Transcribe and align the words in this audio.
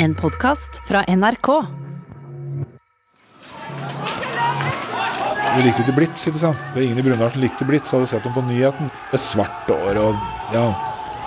En 0.00 0.14
podkast 0.14 0.80
fra 0.88 1.00
NRK. 1.08 1.48
Vi 5.56 5.62
likte 5.64 5.82
ikke 5.82 5.94
Blitz, 5.96 6.22
ikke 6.30 6.38
sant? 6.38 6.60
Det 6.68 6.76
var 6.76 6.84
ingen 6.84 7.00
i 7.00 7.02
Brumunddal 7.02 7.32
som 7.34 7.42
likte 7.42 7.66
Blitz, 7.66 7.90
hadde 7.90 8.06
sett 8.06 8.22
dem 8.22 8.36
på 8.36 8.44
nyheten. 8.46 8.92
Det 9.10 9.18
svarte 9.18 9.74
år 9.74 9.98
og 9.98 10.20
ja, 10.54 10.68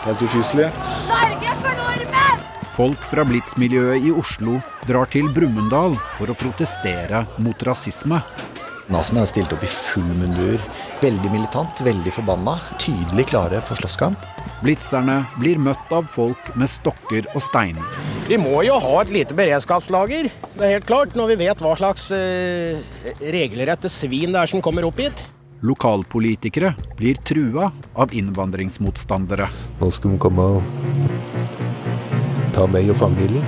helt 0.05 0.23
ufyselige. 0.23 0.69
Norge 1.09 1.57
for 1.65 1.81
nordmenn! 1.81 2.45
Folk 2.77 3.03
fra 3.11 3.27
Blitz-miljøet 3.27 4.07
i 4.07 4.15
Oslo 4.15 4.61
drar 4.87 5.11
til 5.11 5.27
Brumunddal 5.35 5.97
for 6.15 6.31
å 6.31 6.37
protestere 6.39 7.25
mot 7.43 7.67
rasisme. 7.67 8.21
Nasen 8.91 9.19
har 9.19 9.27
stilt 9.27 9.51
opp 9.51 9.67
i 9.67 9.73
full 9.73 10.07
mundur. 10.15 10.63
Veldig 11.03 11.33
militant, 11.33 11.83
veldig 11.83 12.15
forbanna. 12.15 12.55
Tydelig 12.79 13.27
klare 13.33 13.59
for 13.67 13.83
slåsskamp. 13.83 14.23
Blitzerne 14.63 15.25
blir 15.43 15.59
møtt 15.59 15.91
av 15.91 16.07
folk 16.15 16.55
med 16.55 16.71
stokker 16.71 17.27
og 17.35 17.43
steiner. 17.51 18.10
Vi 18.31 18.37
må 18.39 18.61
jo 18.63 18.77
ha 18.79 18.91
et 19.01 19.09
lite 19.11 19.35
beredskapslager, 19.35 20.29
det 20.55 20.63
er 20.63 20.77
helt 20.77 20.85
klart, 20.87 21.17
når 21.19 21.33
vi 21.33 21.35
vet 21.41 21.59
hva 21.59 21.73
slags 21.75 22.05
eh, 22.15 22.79
regelrette 23.19 23.91
svin 23.91 24.31
det 24.31 24.39
er 24.39 24.47
som 24.47 24.63
kommer 24.63 24.87
opp 24.87 25.01
hit. 25.03 25.25
Lokalpolitikere 25.67 26.71
blir 26.95 27.19
trua 27.27 27.67
av 27.91 28.15
innvandringsmotstandere. 28.15 29.49
Nå 29.81 29.91
skal 29.91 30.15
de 30.15 30.21
komme 30.23 30.47
og 30.47 30.63
ta 32.55 32.69
meg 32.71 32.87
og 32.95 33.01
familien. 33.03 33.43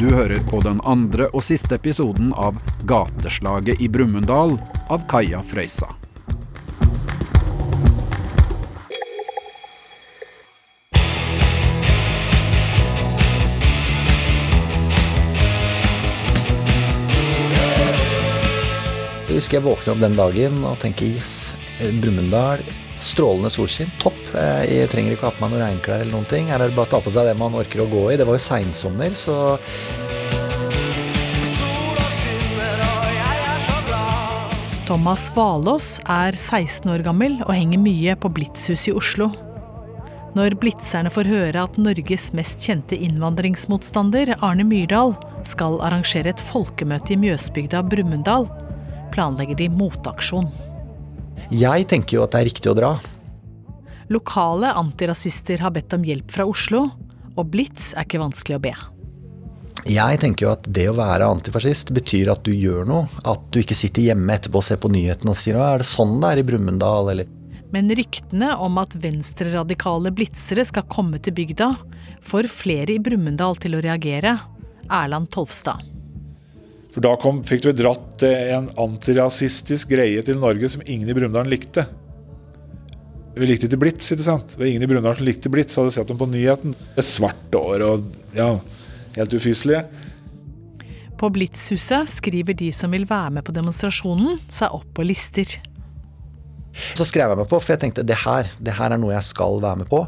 Du 0.00 0.08
hører 0.08 0.40
på 0.48 0.64
den 0.64 0.80
andre 0.88 1.28
og 1.34 1.44
siste 1.44 1.76
episoden 1.76 2.32
av 2.32 2.56
Gateslaget 2.88 3.76
i 3.84 3.92
Brumunddal 3.92 4.56
av 4.88 5.04
Kaja 5.12 5.44
Frøysa. 5.44 5.92
Jeg 19.38 19.44
husker 19.44 19.60
jeg 19.60 19.66
våkna 19.68 19.92
opp 19.92 20.00
den 20.02 20.16
dagen 20.18 20.54
og 20.66 20.80
tenker 20.82 21.06
yes, 21.14 21.32
Brumunddal. 22.02 22.58
Strålende 22.98 23.52
solskinn. 23.54 23.92
Topp. 24.02 24.18
Eh, 24.34 24.64
Jeg 24.66 24.88
trenger 24.90 25.14
ikke 25.14 25.28
ha 25.28 25.30
på 25.30 25.44
meg 25.44 25.52
noen 25.52 25.62
regnklær 25.62 26.02
eller 26.02 26.10
noen 26.10 26.26
ting. 26.26 26.50
Her 26.50 26.58
er 26.58 26.72
det 26.72 26.74
bare 26.74 26.90
å 26.90 26.92
ta 26.96 26.98
på 27.04 27.12
seg 27.14 27.28
det 27.30 27.36
man 27.38 27.54
orker 27.54 27.84
å 27.84 27.86
gå 27.86 28.02
i. 28.10 28.16
Det 28.18 28.26
var 28.26 28.34
jo 28.34 28.42
seinsommer, 28.42 29.14
så 29.14 29.54
Thomas 34.90 35.30
Valås 35.38 36.00
er 36.02 36.34
16 36.34 36.90
år 36.90 37.06
gammel 37.06 37.38
og 37.46 37.54
henger 37.54 37.78
mye 37.78 38.18
på 38.18 38.34
Blitzhus 38.34 38.90
i 38.90 38.98
Oslo. 38.98 39.30
Når 40.34 40.58
blitzerne 40.58 41.14
får 41.14 41.30
høre 41.30 41.68
at 41.68 41.78
Norges 41.78 42.32
mest 42.34 42.66
kjente 42.66 42.98
innvandringsmotstander, 42.98 44.34
Arne 44.42 44.66
Myrdal, 44.66 45.14
skal 45.46 45.78
arrangere 45.78 46.34
et 46.34 46.48
folkemøte 46.50 47.14
i 47.14 47.22
Mjøsbygda 47.22 47.86
Brumunddal, 47.86 48.50
planlegger 49.18 49.58
de 49.58 49.68
motaksjon. 49.74 50.46
jeg 51.50 51.88
tenker 51.90 52.18
jo 52.18 52.24
at 52.24 52.34
det 52.34 52.40
er 52.40 52.50
riktig 52.52 52.70
å 52.70 52.76
dra. 52.78 52.92
Lokale 54.08 54.70
antirasister 54.78 55.60
har 55.60 55.74
bedt 55.74 55.92
om 55.96 56.04
hjelp 56.06 56.30
fra 56.32 56.46
Oslo, 56.48 56.86
og 57.36 57.50
Blitz 57.50 57.92
er 57.94 58.06
ikke 58.06 58.22
vanskelig 58.22 58.56
å 58.56 58.62
be. 58.62 58.72
Jeg 59.88 60.20
tenker 60.20 60.46
jo 60.46 60.52
at 60.52 60.66
det 60.74 60.86
å 60.90 60.96
være 60.96 61.28
antifascist 61.28 61.92
betyr 61.96 62.30
at 62.32 62.42
du 62.44 62.52
gjør 62.52 62.88
noe. 62.88 63.08
At 63.28 63.46
du 63.54 63.60
ikke 63.60 63.76
sitter 63.78 64.10
hjemme 64.10 64.34
etterpå 64.34 64.60
og 64.60 64.66
ser 64.66 64.80
på 64.80 64.90
nyhetene 64.92 65.32
og 65.32 65.38
sier 65.38 65.56
'Å, 65.56 65.64
er 65.64 65.78
det 65.78 65.88
sånn 65.88 66.18
det 66.20 66.30
er 66.30 66.38
i 66.42 66.46
Brumunddal', 66.48 67.10
eller 67.12 67.26
Men 67.72 67.88
ryktene 67.88 68.56
om 68.56 68.78
at 68.78 68.96
venstreradikale 68.96 70.10
blitzere 70.10 70.64
skal 70.64 70.88
komme 70.88 71.20
til 71.20 71.34
bygda, 71.36 71.76
får 72.24 72.48
flere 72.48 72.96
i 72.96 72.98
Brumunddal 72.98 73.56
til 73.60 73.76
å 73.76 73.82
reagere. 73.84 74.40
Erland 74.88 75.28
Tolvstad. 75.28 75.97
For 76.94 77.04
da 77.04 77.14
kom, 77.20 77.42
fikk 77.46 77.66
du 77.66 77.72
dratt 77.76 78.24
eh, 78.26 78.50
en 78.56 78.70
antirasistisk 78.80 79.92
greie 79.92 80.22
til 80.24 80.40
Norge 80.40 80.70
som 80.72 80.84
ingen 80.86 81.08
i 81.08 81.16
Brumunddal 81.16 81.50
likte. 81.50 81.84
Vi 83.38 83.46
likte 83.46 83.68
ikke 83.68 83.78
Blitz, 83.84 84.08
ikke 84.10 84.26
sant? 84.26 84.48
Det 84.50 84.62
var 84.62 84.70
ingen 84.70 84.82
i 84.82 84.90
Brumunddal 84.90 85.18
som 85.20 85.28
likte 85.28 85.52
Blitz, 85.52 85.76
hadde 85.78 85.94
sett 85.94 86.10
dem 86.10 86.18
på 86.18 86.30
nyheten. 86.30 86.74
Det 86.96 87.06
svarte 87.06 87.60
år 87.60 87.86
og 87.86 88.08
ja, 88.34 88.54
helt 89.18 89.36
ufyselige. 89.36 89.84
På 91.18 91.30
Blitzhuset 91.34 92.06
skriver 92.12 92.54
de 92.54 92.70
som 92.74 92.92
vil 92.94 93.06
være 93.08 93.32
med 93.38 93.46
på 93.46 93.54
demonstrasjonen, 93.54 94.38
seg 94.46 94.74
opp 94.74 94.86
på 94.94 95.06
lister. 95.06 95.56
Så 96.94 97.06
skrev 97.08 97.32
jeg 97.32 97.40
meg 97.40 97.48
på, 97.50 97.58
for 97.58 97.74
jeg 97.74 97.82
tenkte 97.82 98.06
det 98.06 98.20
her, 98.22 98.50
det 98.62 98.76
her 98.78 98.94
er 98.94 99.02
noe 99.02 99.16
jeg 99.16 99.26
skal 99.26 99.58
være 99.64 99.82
med 99.82 99.90
på. 99.90 100.04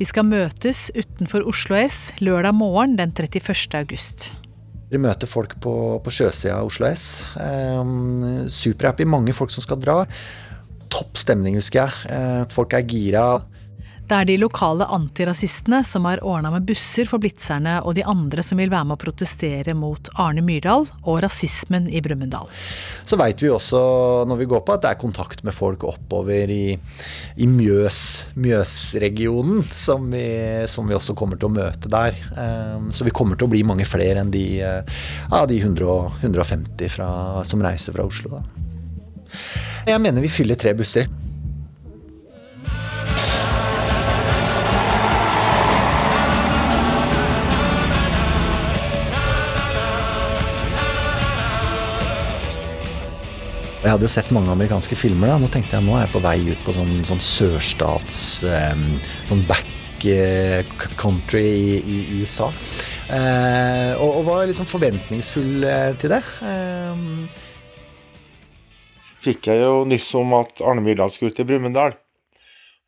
De 0.00 0.06
skal 0.08 0.24
møtes 0.24 0.86
utenfor 0.96 1.44
Oslo 1.50 1.76
S 1.76 2.14
lørdag 2.24 2.56
morgen 2.56 2.96
den 2.96 3.12
31. 3.12 3.76
august. 3.76 4.30
Vi 4.90 4.98
møter 4.98 5.30
folk 5.30 5.54
på, 5.62 5.72
på 6.02 6.12
sjøsida 6.12 6.58
av 6.58 6.70
Oslo 6.70 6.88
S. 6.90 7.04
Um, 7.38 8.48
Superhappy, 8.50 9.06
mange 9.06 9.34
folk 9.36 9.52
som 9.54 9.62
skal 9.62 9.78
dra. 9.82 10.00
Topp 10.90 11.20
stemning, 11.20 11.54
husker 11.60 11.84
jeg. 11.84 12.10
Eh, 12.10 12.42
folk 12.50 12.74
er 12.74 12.88
gira. 12.90 13.24
Det 14.10 14.16
er 14.18 14.26
de 14.26 14.40
lokale 14.42 14.88
antirasistene 14.90 15.84
som 15.86 16.08
har 16.08 16.18
ordna 16.26 16.50
med 16.50 16.64
busser 16.66 17.06
for 17.06 17.22
blitzerne 17.22 17.76
og 17.86 17.94
de 17.94 18.02
andre 18.02 18.42
som 18.42 18.58
vil 18.58 18.72
være 18.72 18.88
med 18.88 18.96
å 18.96 19.02
protestere 19.04 19.70
mot 19.78 20.10
Arne 20.18 20.42
Myrdal 20.42 20.88
og 21.04 21.20
rasismen 21.22 21.86
i 21.86 22.02
Brumunddal. 22.02 22.50
Så 23.06 23.14
veit 23.20 23.38
vi 23.38 23.52
også 23.54 23.78
når 24.26 24.40
vi 24.42 24.48
går 24.50 24.64
på 24.66 24.74
at 24.74 24.82
det 24.82 24.90
er 24.90 24.98
kontakt 24.98 25.44
med 25.46 25.54
folk 25.54 25.86
oppover 25.86 26.50
i, 26.50 26.74
i 26.74 27.46
Mjøs, 27.46 28.02
Mjøsregionen, 28.34 29.62
som 29.78 30.10
vi, 30.10 30.26
som 30.66 30.90
vi 30.90 30.98
også 30.98 31.14
kommer 31.14 31.38
til 31.38 31.52
å 31.52 31.54
møte 31.60 31.94
der. 31.94 32.18
Um, 32.34 32.90
så 32.90 33.06
vi 33.06 33.14
kommer 33.14 33.38
til 33.38 33.46
å 33.46 33.54
bli 33.54 33.62
mange 33.62 33.86
flere 33.86 34.24
enn 34.24 34.34
de, 34.34 34.44
eh, 34.58 35.00
ja, 35.30 35.46
de 35.46 35.62
100, 35.62 35.98
150 36.26 36.96
fra, 36.98 37.10
som 37.46 37.62
reiser 37.62 37.94
fra 37.94 38.10
Oslo. 38.10 38.40
Da. 38.40 38.70
Jeg 39.86 40.02
mener 40.02 40.26
vi 40.26 40.34
fyller 40.34 40.58
tre 40.58 40.74
busser. 40.74 41.06
Jeg 53.80 53.94
hadde 53.94 54.04
jo 54.04 54.12
sett 54.12 54.28
mange 54.36 54.52
amerikanske 54.52 54.96
filmer. 54.98 55.30
da, 55.30 55.38
Nå 55.40 55.48
tenkte 55.48 55.78
jeg 55.78 55.86
nå 55.86 55.94
er 55.96 56.02
jeg 56.04 56.12
på 56.12 56.20
vei 56.20 56.36
ut 56.50 56.64
på 56.66 56.72
sånn, 56.76 56.90
sånn 57.08 57.22
sørstats 57.24 58.18
um, 58.44 58.82
Sånn 59.30 59.40
back 59.48 60.04
eh, 60.04 60.60
country 61.00 61.46
i, 61.48 61.78
i 61.80 62.18
USA. 62.20 62.50
Uh, 63.08 63.96
og, 63.96 64.18
og 64.18 64.26
var 64.28 64.44
liksom 64.50 64.68
forventningsfull 64.68 65.64
eh, 65.64 65.94
til 66.00 66.12
det. 66.12 66.20
Em, 66.44 67.24
fikk 69.24 69.48
jeg 69.48 69.64
jo 69.64 69.82
nyss 69.88 70.12
om 70.20 70.36
at 70.36 70.60
Arne 70.60 70.84
Myrdal 70.84 71.12
skulle 71.16 71.32
til 71.36 71.48
Brumunddal. 71.48 71.96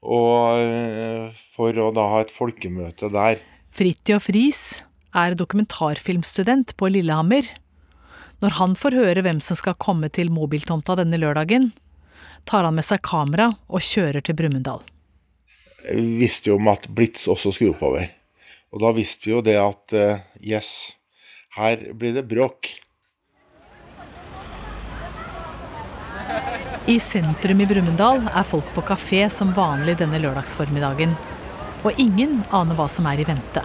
Og 0.03 1.33
for 1.57 1.79
å 1.79 1.89
da 1.95 2.09
ha 2.15 2.23
et 2.25 2.33
folkemøte 2.37 3.09
der. 3.13 3.41
Fridtjof 3.73 4.29
Riis 4.35 4.65
er 5.17 5.37
dokumentarfilmstudent 5.41 6.77
på 6.77 6.93
Lillehammer. 6.93 7.49
Når 8.43 8.57
han 8.59 8.73
får 8.75 8.97
høre 8.99 9.23
hvem 9.23 9.39
som 9.45 9.55
skal 9.55 9.79
komme 9.79 10.09
til 10.11 10.33
mobiltomta 10.35 10.97
denne 10.99 11.21
lørdagen, 11.21 11.71
tar 12.43 12.67
han 12.67 12.75
med 12.75 12.83
seg 12.83 12.99
kamera 13.07 13.53
og 13.71 13.85
kjører 13.87 14.25
til 14.25 14.35
Brumunddal. 14.35 14.83
Vi 15.87 16.19
visste 16.19 16.51
jo 16.51 16.59
om 16.59 16.71
at 16.73 16.89
Blitz 16.91 17.29
også 17.31 17.55
skulle 17.55 17.77
oppover. 17.77 18.09
Og 18.75 18.83
da 18.83 18.91
visste 18.97 19.29
vi 19.29 19.37
jo 19.37 19.45
det 19.47 19.55
at 19.61 19.95
eh, 19.95 20.25
yes, 20.43 20.91
her 21.55 21.87
blir 21.95 22.17
det 22.17 22.27
bråk. 22.27 22.73
I 26.91 26.99
sentrum 26.99 27.63
i 27.63 27.71
Brumunddal 27.71 28.25
er 28.27 28.49
folk 28.49 28.75
på 28.75 28.83
kafé 28.91 29.23
som 29.31 29.55
vanlig 29.55 30.01
denne 30.03 30.19
lørdagsformiddagen. 30.19 31.15
Og 31.87 31.95
ingen 31.95 32.41
aner 32.51 32.79
hva 32.79 32.91
som 32.91 33.07
er 33.07 33.23
i 33.23 33.27
vente. 33.29 33.63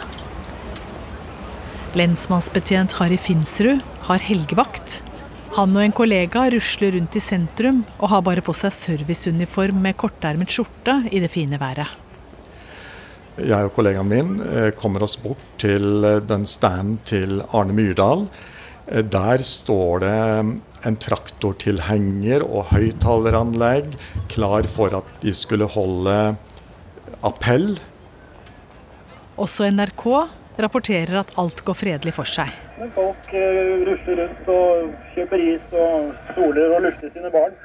Lensmannsbetjent 1.98 2.94
Harry 3.00 3.18
Finsrud 3.18 3.82
har 4.08 4.24
helgevakt. 4.24 5.02
Han 5.58 5.76
og 5.76 5.84
en 5.84 5.96
kollega 5.96 6.46
rusler 6.54 6.94
rundt 6.96 7.16
i 7.18 7.24
sentrum 7.24 7.82
og 7.98 8.12
har 8.12 8.24
bare 8.26 8.44
på 8.46 8.54
seg 8.56 8.74
serviceuniform 8.76 9.80
med 9.84 9.98
kortermet 10.00 10.52
skjorte 10.54 11.00
i 11.12 11.22
det 11.24 11.32
fine 11.34 11.60
været. 11.62 11.88
Jeg 13.38 13.68
og 13.68 13.74
kollegaen 13.76 14.10
min 14.10 14.38
eh, 14.42 14.72
kommer 14.74 15.04
oss 15.06 15.14
bort 15.22 15.42
til 15.62 16.06
eh, 16.08 16.22
den 16.26 16.48
standen 16.50 16.98
til 17.06 17.42
Arne 17.54 17.76
Myrdal. 17.78 18.26
Eh, 18.90 19.04
Der 19.06 19.44
står 19.46 20.02
det 20.02 20.16
en 20.88 20.98
traktortilhenger 21.04 22.46
og 22.46 22.72
høyttaleranlegg 22.72 23.94
klar 24.34 24.66
for 24.72 24.94
at 24.98 25.12
de 25.22 25.34
skulle 25.38 25.70
holde 25.70 26.18
appell. 27.26 27.78
Også 29.38 29.70
NRK 29.70 30.06
rapporterer 30.62 31.20
at 31.22 31.34
alt 31.42 31.64
går 31.66 31.78
fredelig 31.78 32.14
for 32.18 32.30
seg. 32.30 32.52
Men 32.80 32.92
folk 32.96 33.32
eh, 33.36 33.74
rusler 33.88 34.22
rundt 34.24 34.52
og 34.54 34.94
kjøper 35.16 35.44
is 35.44 35.74
og 35.74 36.14
soler 36.36 36.76
og 36.76 36.86
lufter 36.88 37.12
sine 37.14 37.32
barn. 37.34 37.56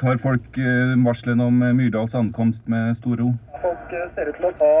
Tar 0.00 0.18
folk 0.22 0.58
eh, 0.58 0.94
varslene 1.06 1.46
om 1.46 1.62
eh, 1.62 1.74
Myrdals 1.76 2.16
ankomst 2.18 2.64
med 2.70 2.96
stor 2.98 3.20
ro? 3.22 3.30
Folk 3.62 3.92
ser 4.16 4.30
ut 4.30 4.38
til 4.40 4.48
å 4.48 4.54
ta, 4.58 4.72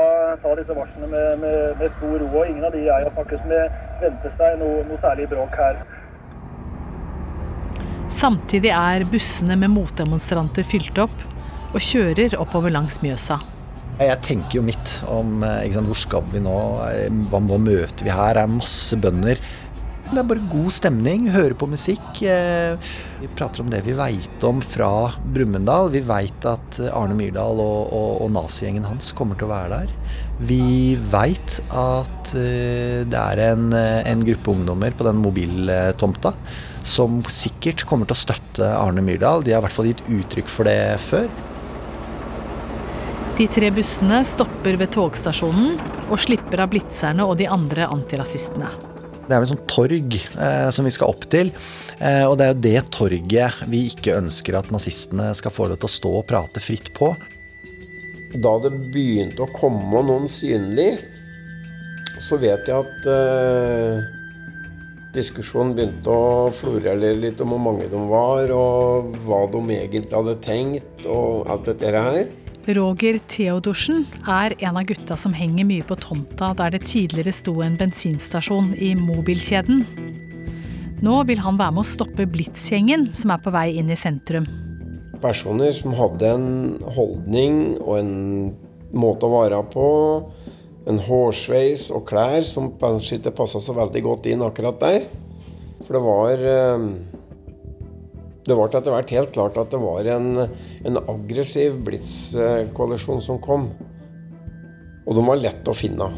ta 0.42 0.54
disse 0.58 0.76
varslene 0.76 1.10
med, 1.12 1.28
med, 1.44 1.60
med, 1.80 1.92
stor 2.00 2.16
ro, 2.18 2.30
og 2.32 2.48
ingen 2.48 2.66
av 2.66 2.74
de 2.74 2.82
jeg 2.86 3.06
har 3.06 3.14
snakket 3.14 3.46
med, 3.52 3.78
venter 4.02 4.34
seg 4.40 4.58
noe, 4.62 4.82
noe 4.88 5.00
særlig 5.04 5.28
bråk 5.30 5.54
her. 5.60 5.80
Samtidig 8.14 8.70
er 8.74 9.06
bussene 9.10 9.56
med 9.58 9.72
motdemonstranter 9.74 10.66
fylt 10.66 10.98
opp 11.02 11.24
og 11.74 11.82
kjører 11.82 12.36
oppover 12.38 12.72
langs 12.74 13.00
Mjøsa. 13.02 13.40
Jeg 13.94 14.18
tenker 14.26 14.58
jo 14.58 14.64
mitt 14.66 14.96
om 15.06 15.44
sant, 15.44 15.86
hvor 15.86 15.98
skal 15.98 16.24
vi 16.32 16.40
nå, 16.42 16.54
hva, 17.30 17.38
hva 17.38 17.58
møter 17.62 18.06
vi 18.06 18.10
her? 18.10 18.34
Det 18.34 18.42
er 18.42 18.56
masse 18.56 18.98
bønder. 18.98 19.42
Det 20.04 20.20
er 20.20 20.26
bare 20.28 20.48
god 20.50 20.72
stemning, 20.74 21.28
høre 21.32 21.56
på 21.58 21.66
musikk. 21.70 22.18
Vi 22.20 23.30
prater 23.38 23.62
om 23.62 23.70
det 23.72 23.80
vi 23.86 23.94
veit 23.96 24.44
om 24.46 24.60
fra 24.62 24.90
Brumunddal. 25.34 25.88
Vi 25.94 26.02
veit 26.04 26.44
at 26.46 26.78
Arne 26.90 27.16
Myrdal 27.16 27.62
og, 27.62 27.88
og, 27.88 28.10
og 28.26 28.34
nazigjengen 28.34 28.84
hans 28.86 29.14
kommer 29.16 29.38
til 29.38 29.48
å 29.48 29.54
være 29.54 29.78
der. 29.78 29.94
Vi 30.44 30.98
veit 31.14 31.56
at 31.72 32.34
det 32.34 33.22
er 33.22 33.42
en, 33.46 33.72
en 33.72 34.26
gruppe 34.28 34.54
ungdommer 34.58 34.94
på 34.94 35.08
den 35.08 35.22
mobiltomta 35.24 36.34
som 36.84 37.22
sikkert 37.32 37.86
kommer 37.88 38.10
til 38.10 38.18
å 38.18 38.22
støtte 38.26 38.74
Arne 38.76 39.02
Myrdal. 39.06 39.46
De 39.46 39.54
har 39.54 39.62
i 39.62 39.68
hvert 39.68 39.78
fall 39.78 39.88
gitt 39.88 40.04
uttrykk 40.04 40.52
for 40.52 40.68
det 40.68 40.78
før. 41.08 41.30
De 43.34 43.48
tre 43.50 43.66
bussene 43.74 44.20
stopper 44.22 44.76
ved 44.78 44.92
togstasjonen 44.94 45.72
og 46.06 46.20
slipper 46.22 46.60
av 46.62 46.68
blitzerne 46.70 47.24
og 47.26 47.34
de 47.40 47.48
andre 47.50 47.88
antirasistene. 47.90 48.68
Det 49.24 49.34
er 49.34 49.40
vel 49.42 49.48
sånn 49.50 49.64
torg 49.66 50.14
eh, 50.14 50.68
som 50.70 50.86
vi 50.86 50.92
skal 50.94 51.10
opp 51.10 51.26
til. 51.32 51.50
Eh, 51.98 52.22
og 52.28 52.36
det 52.38 52.46
er 52.46 52.52
jo 52.52 52.60
det 52.62 52.82
torget 52.94 53.64
vi 53.72 53.80
ikke 53.90 54.20
ønsker 54.20 54.54
at 54.60 54.70
nazistene 54.70 55.32
skal 55.34 55.50
få 55.50 55.66
lov 55.66 55.80
til 55.82 55.90
å 55.90 55.94
stå 55.96 56.12
og 56.20 56.28
prate 56.30 56.62
fritt 56.62 56.92
på. 56.94 57.10
Da 58.38 58.54
det 58.62 58.70
begynte 58.94 59.42
å 59.42 59.50
komme 59.56 60.04
noen 60.06 60.30
synlig, 60.30 60.92
så 62.22 62.38
vet 62.38 62.70
jeg 62.70 62.86
at 62.86 63.10
eh, 63.10 64.06
diskusjonen 65.18 65.74
begynte 65.74 66.14
å 66.14 66.54
florere 66.54 67.16
litt 67.18 67.42
om 67.42 67.56
hvor 67.56 67.66
mange 67.66 67.90
de 67.90 68.06
var, 68.14 68.54
og 68.54 69.18
hva 69.26 69.42
de 69.50 69.66
egentlig 69.80 70.14
hadde 70.14 70.38
tenkt, 70.46 71.02
og 71.02 71.50
alt 71.50 71.66
dette 71.72 71.90
her. 71.98 72.24
Roger 72.64 73.18
Theodorsen 73.28 74.06
er 74.24 74.54
en 74.64 74.78
av 74.80 74.86
gutta 74.88 75.18
som 75.20 75.34
henger 75.36 75.66
mye 75.68 75.84
på 75.84 75.98
tomta 76.00 76.54
der 76.56 76.72
det 76.72 76.86
tidligere 76.88 77.34
sto 77.36 77.58
en 77.60 77.76
bensinstasjon 77.76 78.70
i 78.80 78.94
mobilkjeden. 78.96 79.82
Nå 81.04 81.18
vil 81.28 81.42
han 81.44 81.58
være 81.60 81.74
med 81.76 81.82
å 81.82 81.90
stoppe 81.90 82.24
Blitz-gjengen 82.24 83.10
som 83.12 83.34
er 83.34 83.42
på 83.44 83.52
vei 83.52 83.66
inn 83.76 83.92
i 83.92 83.98
sentrum. 84.00 84.46
Personer 85.20 85.76
som 85.76 85.92
hadde 85.98 86.30
en 86.30 86.48
holdning 86.96 87.76
og 87.82 87.98
en 87.98 88.14
måte 88.96 89.28
å 89.28 89.34
være 89.34 89.60
på, 89.68 89.88
en 90.88 91.00
hårsveis 91.04 91.90
og 91.92 92.06
klær 92.08 92.40
som 92.48 92.72
kanskje 92.80 93.18
ikke 93.18 93.36
passa 93.42 93.60
så 93.60 93.76
veldig 93.76 94.04
godt 94.08 94.30
inn 94.32 94.44
akkurat 94.44 94.80
der. 94.80 95.04
For 95.84 95.98
det 95.98 96.04
var 96.08 96.48
det 98.44 98.56
ble 98.56 98.66
etter 98.68 98.92
hvert 98.92 99.12
helt 99.14 99.32
klart 99.32 99.56
at 99.60 99.72
det 99.72 99.80
var 99.80 100.04
en, 100.16 100.44
en 100.84 101.00
aggressiv 101.08 101.78
Blitz-koalisjon 101.86 103.22
som 103.24 103.40
kom. 103.40 103.70
Og 105.04 105.16
de 105.16 105.24
var 105.24 105.40
lett 105.40 105.68
å 105.68 105.76
finne. 105.76 106.10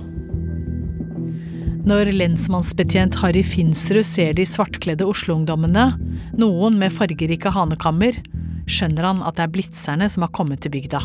Når 1.87 2.11
lensmannsbetjent 2.17 3.21
Harry 3.23 3.45
Finsrud 3.47 4.07
ser 4.07 4.35
de 4.35 4.47
svartkledde 4.49 5.07
Oslo-ungdommene, 5.07 5.93
noen 6.35 6.81
med 6.81 6.95
fargerike 6.95 7.55
hanekammer, 7.55 8.19
skjønner 8.67 9.07
han 9.07 9.23
at 9.23 9.39
det 9.39 9.47
er 9.47 9.55
blitzerne 9.55 10.11
som 10.11 10.27
har 10.27 10.35
kommet 10.35 10.67
til 10.67 10.75
bygda 10.75 11.05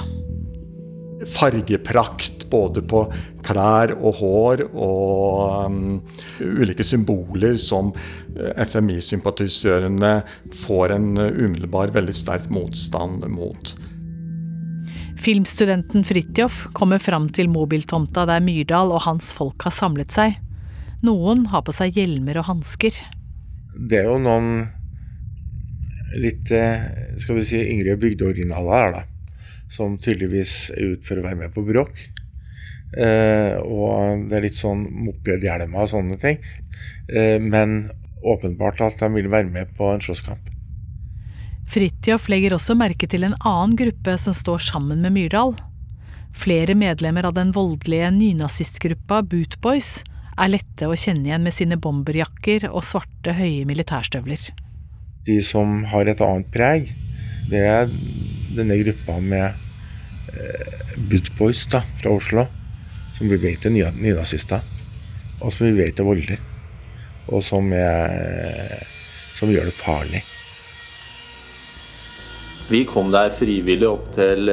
fargeprakt 1.29 2.49
både 2.49 2.81
på 2.85 3.03
klær 3.45 3.93
og 3.97 4.17
hår 4.19 4.63
og 4.69 5.67
um, 5.67 5.99
ulike 6.41 6.85
symboler 6.85 7.57
som 7.61 7.91
eh, 8.35 8.63
FMI-sympatisørene 8.65 10.13
får 10.63 10.95
en 10.97 11.07
uh, 11.19 11.29
umiddelbar 11.29 11.93
veldig 11.95 12.15
sterk 12.15 12.49
motstand 12.53 13.25
mot. 13.33 13.73
Filmstudenten 15.21 16.05
Fridtjof 16.07 16.63
kommer 16.77 17.01
fram 17.01 17.29
til 17.29 17.49
mobiltomta 17.53 18.25
der 18.29 18.41
Myrdal 18.41 18.93
og 18.93 19.03
hans 19.05 19.31
folk 19.37 19.61
har 19.67 19.75
samlet 19.75 20.13
seg. 20.13 20.39
Noen 21.05 21.45
har 21.53 21.65
på 21.65 21.73
seg 21.75 21.97
hjelmer 21.97 22.41
og 22.41 22.49
hansker. 22.49 22.97
Det 23.77 24.01
er 24.01 24.09
jo 24.09 24.17
noen 24.21 24.65
litt 26.17 26.49
eh, 26.51 27.15
skal 27.21 27.37
vi 27.37 27.47
si, 27.47 27.61
yngre 27.71 27.95
bygdeoriginaler 28.01 28.73
her, 28.75 28.97
da 28.97 29.05
som 29.71 29.97
tydeligvis 30.01 30.71
er 30.75 30.95
ute 30.95 31.07
for 31.07 31.19
å 31.19 31.25
være 31.25 31.39
med 31.45 31.55
på 31.55 31.63
bråk. 31.67 31.95
Eh, 32.91 33.55
og 33.63 34.27
det 34.27 34.37
er 34.37 34.45
litt 34.49 34.59
sånn 34.59 34.83
mopedhjelmer 35.05 35.85
og 35.85 35.91
sånne 35.93 36.17
ting. 36.19 36.41
Eh, 37.07 37.39
men 37.39 37.91
åpenbart 38.21 38.83
at 38.83 38.99
de 38.99 39.09
vil 39.15 39.31
være 39.31 39.51
med 39.51 39.71
på 39.77 39.93
en 39.93 40.03
slåsskamp. 40.03 40.51
Fridtjof 41.71 42.27
legger 42.27 42.57
også 42.57 42.75
merke 42.75 43.07
til 43.07 43.23
en 43.23 43.37
annen 43.47 43.77
gruppe 43.79 44.17
som 44.19 44.35
står 44.35 44.59
sammen 44.67 44.99
med 45.05 45.15
Myrdal. 45.15 45.55
Flere 46.35 46.75
medlemmer 46.75 47.27
av 47.27 47.35
den 47.37 47.53
voldelige 47.55 48.09
nynazistgruppa 48.15 49.21
Bootboys 49.23 50.01
er 50.39 50.51
lette 50.51 50.87
å 50.87 50.97
kjenne 50.97 51.29
igjen 51.29 51.45
med 51.45 51.55
sine 51.55 51.77
bomberjakker 51.79 52.67
og 52.71 52.83
svarte, 52.87 53.35
høye 53.35 53.63
militærstøvler. 53.69 54.51
De 55.27 55.37
som 55.45 55.83
har 55.91 56.09
et 56.09 56.23
annet 56.23 56.47
preg, 56.51 56.91
det 57.49 57.61
er 57.67 57.89
denne 58.55 58.77
gruppa 58.83 59.17
med 59.23 59.47
eh, 60.33 60.97
Bootboys 60.97 61.65
da, 61.71 61.83
fra 62.01 62.13
Oslo, 62.13 62.45
som 63.17 63.29
vi 63.31 63.39
vet 63.41 63.65
er 63.65 63.73
nynazister, 63.73 64.61
og 65.41 65.53
som 65.53 65.67
vi 65.67 65.73
vet 65.79 65.99
er 65.99 66.07
voldelige, 66.07 66.39
og 67.31 67.43
som, 67.45 67.71
er, 67.73 68.85
som 69.37 69.51
gjør 69.51 69.71
det 69.71 69.75
farlig. 69.77 70.23
Vi 72.71 72.85
kom 72.87 73.11
der 73.11 73.33
frivillig 73.35 73.87
opp 73.89 74.11
til, 74.15 74.47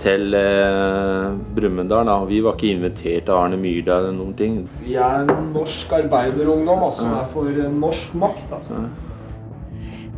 til 0.00 0.36
eh, 0.38 1.34
Brumunddal. 1.56 2.08
Vi 2.30 2.38
var 2.44 2.56
ikke 2.56 2.70
invitert 2.72 3.28
av 3.28 3.42
Arne 3.42 3.58
Myrdal 3.60 4.06
eller 4.06 4.16
noen 4.16 4.36
ting. 4.38 4.62
Vi 4.86 4.96
er 4.96 5.26
en 5.26 5.50
norsk 5.52 5.92
arbeiderungdom 5.98 6.86
altså, 6.86 7.04
som 7.04 7.18
er 7.18 7.28
for 7.34 7.66
norsk 7.76 8.16
makt. 8.22 8.48
altså. 8.56 8.86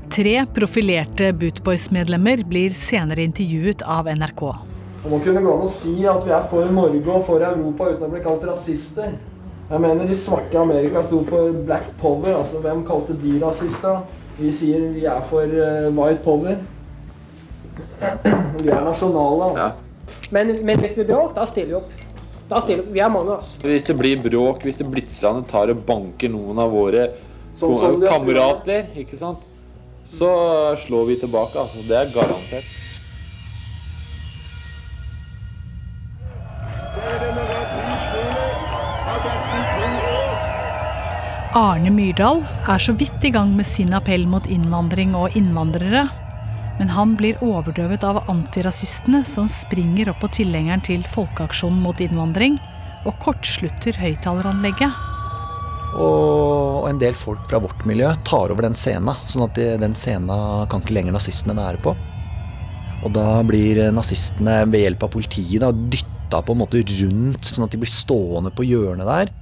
Tre 0.09 0.47
profilerte 0.55 1.33
Bootboys-medlemmer 1.37 2.41
blir 2.49 2.73
senere 2.73 3.23
intervjuet 3.29 3.83
av 3.85 4.07
NRK. 4.09 4.43
Det 5.03 5.11
må 5.13 5.19
kunne 5.23 5.43
gå 5.45 5.53
an 5.53 5.65
å 5.67 5.69
si 5.71 5.93
at 6.09 6.23
vi 6.25 6.33
er 6.33 6.47
for 6.49 6.71
Norge 6.73 7.13
og 7.13 7.27
for 7.27 7.45
Europa 7.45 7.91
uten 7.93 8.07
å 8.07 8.13
bli 8.15 8.23
kalt 8.25 8.47
rasister. 8.49 9.13
Jeg 9.69 9.83
mener 9.85 10.09
De 10.09 10.17
svarte 10.17 10.57
i 10.57 10.61
Amerika 10.61 11.03
sto 11.05 11.21
for 11.29 11.53
black 11.69 11.91
power. 12.01 12.39
altså 12.39 12.63
Hvem 12.65 12.81
kalte 12.89 13.17
de 13.21 13.35
rasister? 13.43 14.01
Vi 14.39 14.53
sier 14.55 14.89
vi 14.95 15.05
er 15.05 15.21
for 15.29 15.45
uh, 15.45 15.91
white 15.93 16.25
power. 16.25 16.57
Vi 18.63 18.73
er 18.73 18.89
nasjonale. 18.89 19.51
altså. 19.51 19.67
Ja. 19.67 19.71
Men, 20.33 20.55
men 20.65 20.81
hvis 20.81 20.97
det 20.97 21.03
blir 21.03 21.11
bråk, 21.13 21.35
da 21.37 21.45
stiller 21.51 21.75
vi 21.75 21.79
opp. 21.83 21.93
Da 22.49 22.63
stiller 22.65 22.87
vi, 22.87 22.97
vi 22.97 23.05
er 23.05 23.13
mange. 23.13 23.37
altså. 23.37 23.61
Hvis 23.67 23.91
det 23.91 23.99
blir 24.01 24.25
bråk, 24.25 24.65
hvis 24.65 24.81
det 24.81 24.89
blitzerne 24.89 25.45
tar 25.53 25.75
og 25.75 25.85
banker 25.89 26.33
noen 26.33 26.65
av 26.65 26.73
våre 26.73 27.11
som, 27.53 27.77
som 27.77 28.01
kamerater, 28.01 28.89
ikke 29.05 29.21
sant? 29.21 29.45
Så 30.09 30.77
slår 30.77 31.05
vi 31.05 31.17
tilbake. 31.21 31.59
Altså. 31.61 31.83
Det 31.85 31.97
er 31.97 32.13
garantert. 32.15 32.65
Arne 41.59 41.91
Myrdal 41.91 42.43
er 42.69 42.81
så 42.83 42.93
vidt 42.93 43.25
i 43.25 43.33
gang 43.35 43.55
med 43.57 43.67
sin 43.67 43.95
appell 43.97 44.27
mot 44.31 44.47
innvandring 44.47 45.15
og 45.17 45.37
innvandrere. 45.37 46.07
Men 46.79 46.93
han 46.95 47.17
blir 47.19 47.41
overdøvet 47.43 48.05
av 48.07 48.21
antirasistene 48.31 49.25
som 49.27 49.49
springer 49.51 50.13
opp 50.13 50.21
på 50.23 50.31
tilhengeren 50.39 50.85
til 50.87 51.03
Folkeaksjonen 51.15 51.81
mot 51.83 51.99
innvandring 52.05 52.61
og 53.09 53.17
kortslutter 53.25 53.99
høyttaleranlegget. 53.99 55.08
Og 55.99 56.87
en 56.89 57.01
del 57.01 57.17
folk 57.19 57.43
fra 57.51 57.61
vårt 57.63 57.83
miljø 57.89 58.13
tar 58.27 58.53
over 58.55 58.69
den 58.69 58.79
scenen, 58.79 59.17
sånn 59.27 59.49
at 59.49 59.59
den 59.83 59.97
scenen 59.99 60.69
kan 60.71 60.85
ikke 60.85 60.95
lenger 60.95 61.17
nazistene 61.17 61.57
være 61.59 61.83
på. 61.83 61.95
Og 63.07 63.13
da 63.15 63.41
blir 63.47 63.81
nazistene 63.95 64.61
ved 64.71 64.87
hjelp 64.87 65.05
av 65.07 65.13
politiet 65.15 65.63
da, 65.63 65.71
dytta 65.71 66.43
på 66.45 66.55
en 66.55 66.63
måte 66.63 66.83
rundt, 66.83 67.47
sånn 67.47 67.67
at 67.67 67.75
de 67.75 67.83
blir 67.83 67.93
stående 67.93 68.53
på 68.55 68.67
hjørnet 68.67 69.09
der. 69.09 69.33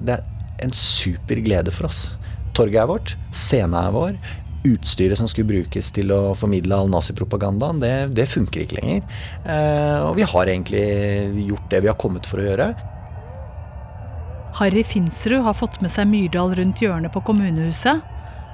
Det 0.00 0.18
er 0.18 0.64
en 0.66 0.74
super 0.76 1.40
glede 1.44 1.72
for 1.74 1.88
oss. 1.88 2.06
Torget 2.56 2.82
er 2.82 2.88
vårt, 2.90 3.16
scenen 3.32 3.78
er 3.80 3.92
vår. 3.94 4.16
Utstyret 4.68 5.18
som 5.18 5.26
skulle 5.30 5.48
brukes 5.48 5.88
til 5.94 6.12
å 6.14 6.36
formidle 6.38 6.76
all 6.76 6.90
nazipropagandaen, 6.92 7.80
det, 7.82 7.94
det 8.14 8.28
funker 8.30 8.62
ikke 8.62 8.78
lenger. 8.78 9.06
Eh, 9.42 9.98
og 10.04 10.14
vi 10.20 10.28
har 10.28 10.50
egentlig 10.52 10.84
gjort 11.48 11.70
det 11.72 11.82
vi 11.82 11.90
har 11.90 11.98
kommet 11.98 12.28
for 12.28 12.42
å 12.42 12.46
gjøre. 12.46 12.68
Harry 14.54 14.84
Finsrud 14.84 15.40
har 15.46 15.54
fått 15.56 15.78
med 15.80 15.90
seg 15.90 16.10
Myrdal 16.10 16.52
rundt 16.58 16.82
hjørnet 16.82 17.12
på 17.14 17.22
kommunehuset. 17.24 18.08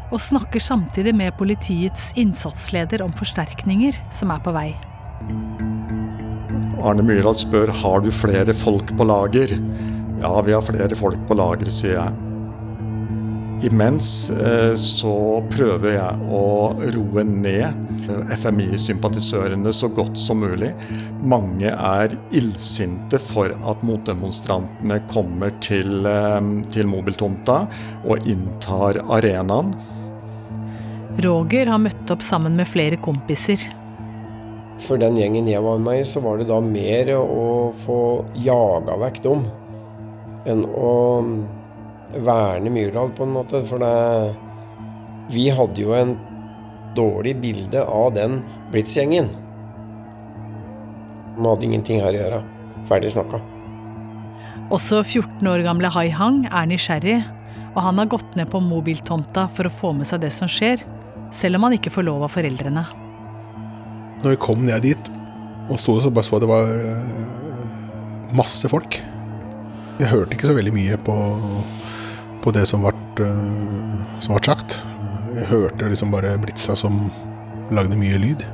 og 0.09 0.23
snakker 0.25 0.57
samtidig 0.57 1.12
med 1.12 1.35
politiets 1.37 2.14
innsatsleder 2.17 3.02
om 3.05 3.11
forsterkninger 3.12 3.93
som 4.09 4.31
er 4.33 4.40
på 4.40 4.55
vei. 4.57 4.71
Arne 6.81 7.05
Myrdal 7.05 7.37
spør 7.37 7.69
har 7.83 8.00
du 8.00 8.09
flere 8.14 8.55
folk 8.57 8.95
på 8.97 9.05
lager. 9.05 9.52
Ja, 10.23 10.33
vi 10.40 10.57
har 10.57 10.64
flere 10.64 10.97
folk 10.97 11.21
på 11.28 11.37
lager, 11.37 11.69
sier 11.69 11.99
jeg. 11.99 12.28
Imens 13.62 14.31
eh, 14.31 14.75
så 14.79 15.43
prøver 15.50 15.97
jeg 15.97 16.27
å 16.31 16.43
roe 16.95 17.25
ned 17.27 18.07
FMI-sympatisørene 18.38 19.73
så 19.75 19.91
godt 19.91 20.19
som 20.21 20.45
mulig. 20.45 20.71
Mange 21.27 21.73
er 21.73 22.15
illsinte 22.38 23.19
for 23.19 23.50
at 23.50 23.83
motdemonstrantene 23.87 25.00
kommer 25.11 25.55
til, 25.65 26.07
eh, 26.07 26.38
til 26.71 26.87
mobiltomta 26.91 27.65
og 28.05 28.31
inntar 28.31 29.03
arenaen. 29.19 29.75
Roger 31.19 31.67
har 31.67 31.83
møtt 31.83 32.15
opp 32.15 32.23
sammen 32.23 32.55
med 32.55 32.71
flere 32.71 33.00
kompiser. 33.03 33.67
For 34.79 35.00
den 35.03 35.19
gjengen 35.19 35.50
jeg 35.50 35.65
var 35.65 35.81
med 35.83 36.05
i, 36.05 36.07
så 36.07 36.23
var 36.23 36.38
det 36.38 36.47
da 36.47 36.61
mer 36.62 37.11
å 37.19 37.75
få 37.83 38.00
jaga 38.38 38.95
vekk 39.03 39.25
dem 39.27 39.49
enn 40.49 40.62
å 40.71 40.93
verne 42.15 42.73
Myrdal, 42.73 43.12
på 43.17 43.27
en 43.27 43.35
måte. 43.37 43.62
For 43.69 43.83
det, 43.83 43.93
vi 45.35 45.49
hadde 45.55 45.83
jo 45.83 45.95
en 45.97 46.17
dårlig 46.97 47.37
bilde 47.43 47.85
av 47.85 48.15
den 48.17 48.41
Blitz-gjengen. 48.73 49.29
De 51.38 51.47
hadde 51.47 51.69
ingenting 51.69 52.03
her 52.03 52.15
å 52.15 52.23
gjøre. 52.23 52.43
Ferdig 52.88 53.12
snakka. 53.15 53.41
Også 54.75 55.00
14 55.00 55.47
år 55.49 55.62
gamle 55.65 55.91
Hai 55.93 56.09
Hang 56.12 56.43
er 56.49 56.69
nysgjerrig, 56.69 57.21
og 57.75 57.83
han 57.87 58.00
har 58.00 58.11
gått 58.11 58.35
ned 58.37 58.50
på 58.53 58.61
mobiltomta 58.61 59.47
for 59.55 59.69
å 59.69 59.73
få 59.73 59.93
med 59.97 60.09
seg 60.09 60.25
det 60.25 60.33
som 60.35 60.50
skjer, 60.50 60.83
selv 61.33 61.57
om 61.57 61.69
han 61.69 61.77
ikke 61.77 61.93
får 61.93 62.05
lov 62.09 62.27
av 62.27 62.35
foreldrene. 62.35 62.85
Når 64.25 64.35
vi 64.35 64.41
kom 64.43 64.65
ned 64.67 64.83
dit 64.85 65.11
og 65.69 65.79
sto 65.81 65.95
så 66.00 66.11
bare 66.12 66.27
så 66.27 66.41
det 66.41 66.49
var 66.49 66.69
eh, 66.73 68.29
masse 68.37 68.69
folk. 68.73 68.99
Jeg 69.99 70.11
hørte 70.11 70.37
ikke 70.37 70.49
så 70.49 70.57
veldig 70.57 70.75
mye 70.75 70.99
på, 71.05 71.17
på 72.42 72.52
det 72.54 72.66
som 72.71 72.85
ble, 72.85 72.95
eh, 73.25 74.21
som 74.23 74.37
ble 74.37 74.45
sagt. 74.45 74.80
Jeg 75.35 75.47
hørte 75.50 75.90
liksom 75.90 76.11
bare 76.14 76.37
blitsa 76.40 76.76
som 76.78 77.11
lagde 77.75 77.99
mye 77.99 78.18
lyd 78.21 78.47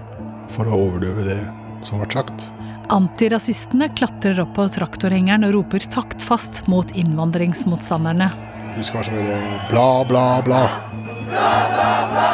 for 0.55 0.69
å 0.69 0.81
overdøve 0.89 1.25
det 1.29 1.41
som 1.87 2.03
ble 2.03 2.11
sagt. 2.13 2.51
Antirasistene 2.93 3.89
klatrer 3.97 4.43
opp 4.43 4.55
på 4.59 4.67
traktorhengeren 4.75 5.47
og 5.49 5.55
roper 5.57 5.87
taktfast 5.89 6.67
mot 6.69 6.91
innvandringsmotstanderne. 6.93 8.29
Husk 8.75 8.97
hva 8.97 9.05
som 9.07 9.17
sånn 9.17 9.31
der 9.31 9.65
bla, 9.71 9.89
bla, 10.09 10.27
bla. 10.45 10.63
Bla, 11.31 11.51
bla, 11.73 11.91
bla. 12.13 12.29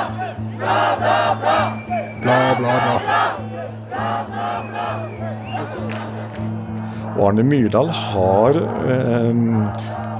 Bla, 0.60 0.80
bla, 0.98 1.14
bla. 1.40 1.58
Bla, 2.20 2.38
bla, 2.58 2.74
bla. 2.84 3.20
Arne 7.20 7.42
Myrdal 7.44 7.90
har 7.92 8.56
eh, 8.88 9.34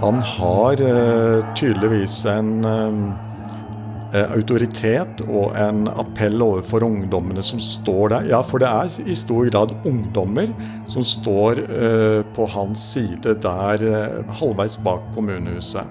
Han 0.01 0.23
har 0.25 0.81
eh, 0.81 1.55
tydeligvis 1.57 2.23
en 2.31 2.65
eh, 2.65 4.31
autoritet 4.33 5.21
og 5.29 5.53
en 5.61 5.85
appell 5.93 6.41
overfor 6.41 6.87
ungdommene 6.87 7.45
som 7.45 7.61
står 7.61 8.15
der. 8.15 8.31
Ja, 8.33 8.41
for 8.47 8.63
det 8.63 8.71
er 8.71 8.97
i 9.05 9.17
stor 9.19 9.51
grad 9.53 9.75
ungdommer 9.85 10.49
som 10.89 11.05
står 11.05 11.61
eh, 11.67 12.21
på 12.37 12.49
hans 12.55 12.87
side 12.95 13.37
der 13.45 13.85
eh, 13.91 14.35
halvveis 14.41 14.79
bak 14.81 15.05
kommunehuset. 15.15 15.85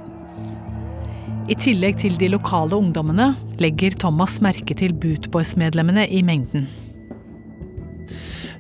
I 1.50 1.56
tillegg 1.58 2.02
til 2.02 2.18
de 2.18 2.34
lokale 2.34 2.78
ungdommene 2.78 3.32
legger 3.62 3.94
Thomas 3.98 4.38
merke 4.42 4.74
til 4.78 4.94
Bootboys-medlemmene 4.94 6.06
i 6.10 6.22
mengden. 6.26 6.68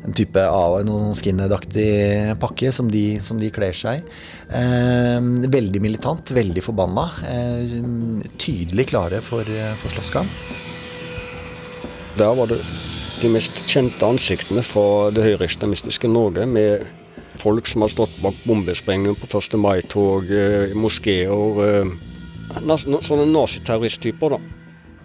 En 0.09 0.15
type 0.17 0.41
av 0.41 0.79
noen 0.87 1.13
skinhead-aktig 1.13 2.33
pakke 2.41 2.71
som 2.73 2.89
de, 2.89 3.19
som 3.21 3.37
de 3.37 3.51
kler 3.53 3.75
seg 3.77 4.01
i. 4.01 4.19
Eh, 4.57 5.19
veldig 5.53 5.81
militant, 5.85 6.33
veldig 6.33 6.63
forbanna. 6.65 7.05
Eh, 7.29 7.75
tydelig 8.41 8.89
klare 8.89 9.21
for, 9.21 9.45
for 9.77 9.93
slåsskamp. 9.93 10.33
Der 12.17 12.33
var 12.35 12.49
det 12.49 12.63
de 13.21 13.29
mest 13.31 13.61
kjente 13.67 14.07
ansiktene 14.07 14.63
fra 14.65 15.09
det 15.13 15.25
høyreekstremistiske 15.25 16.09
Norge, 16.11 16.45
med 16.47 16.87
folk 17.39 17.67
som 17.67 17.83
har 17.83 17.91
stått 17.91 18.15
bak 18.23 18.37
bombesprengninger 18.47 19.19
på 19.19 19.29
1. 19.29 19.57
mai-tog, 19.59 20.31
eh, 20.31 20.75
moskeer 20.75 21.65
eh, 21.65 21.97
Sånne 22.49 23.27
naziterroristtyper, 23.29 24.33
da. 24.33 24.39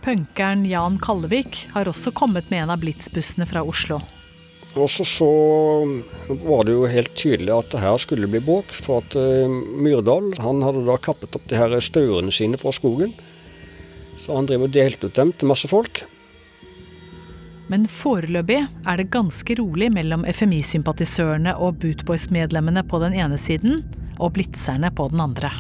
Punkeren 0.01 0.63
Jan 0.65 0.97
Kallevik 0.97 1.67
har 1.75 1.91
også 1.91 2.15
kommet 2.17 2.49
med 2.49 2.63
en 2.63 2.73
av 2.73 2.81
Blitz-bussene 2.81 3.45
fra 3.45 3.61
Oslo. 3.69 3.99
Og 4.75 4.91
så, 4.91 5.05
var 6.43 6.65
det 6.67 6.75
jo 6.75 6.89
helt 6.91 7.13
tydelig 7.15 7.53
at 7.55 7.77
her 7.79 7.99
skulle 8.03 8.27
bli 8.31 8.41
bråk. 8.43 8.73
For 8.75 9.05
at 9.05 9.15
uh, 9.19 9.47
Myrdal 9.51 10.33
han 10.43 10.65
hadde 10.67 10.83
da 10.89 10.99
kappet 10.99 11.37
opp 11.39 11.47
de 11.51 11.59
her 11.59 11.77
staurene 11.85 12.35
sine 12.35 12.59
fra 12.61 12.75
skogen. 12.75 13.15
Så 14.19 14.35
han 14.35 14.49
driver 14.51 14.69
og 14.71 14.75
delte 14.75 15.11
ut 15.11 15.19
dem 15.19 15.33
til 15.39 15.51
masse 15.51 15.71
folk. 15.71 16.03
Men 17.73 17.87
foreløpig 17.89 18.59
er 18.61 19.01
det 19.01 19.13
ganske 19.15 19.57
rolig 19.59 19.89
mellom 19.95 20.27
FMI-sympatisørene 20.29 21.55
og 21.57 21.79
Bootboys-medlemmene 21.83 22.85
på 22.87 23.01
den 23.03 23.17
ene 23.17 23.39
siden, 23.41 23.81
og 24.21 24.35
blitzerne 24.37 24.93
på 24.95 25.09
den 25.11 25.23
andre. 25.25 25.51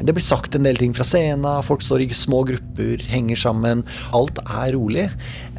Det 0.00 0.14
blir 0.16 0.24
sagt 0.24 0.56
en 0.56 0.66
del 0.66 0.78
ting 0.80 0.94
fra 0.96 1.06
scenen, 1.06 1.46
folk 1.66 1.84
står 1.84 2.04
i 2.04 2.08
små 2.16 2.42
grupper, 2.48 3.02
henger 3.10 3.40
sammen. 3.40 3.84
Alt 4.16 4.40
er 4.44 4.74
rolig. 4.76 5.06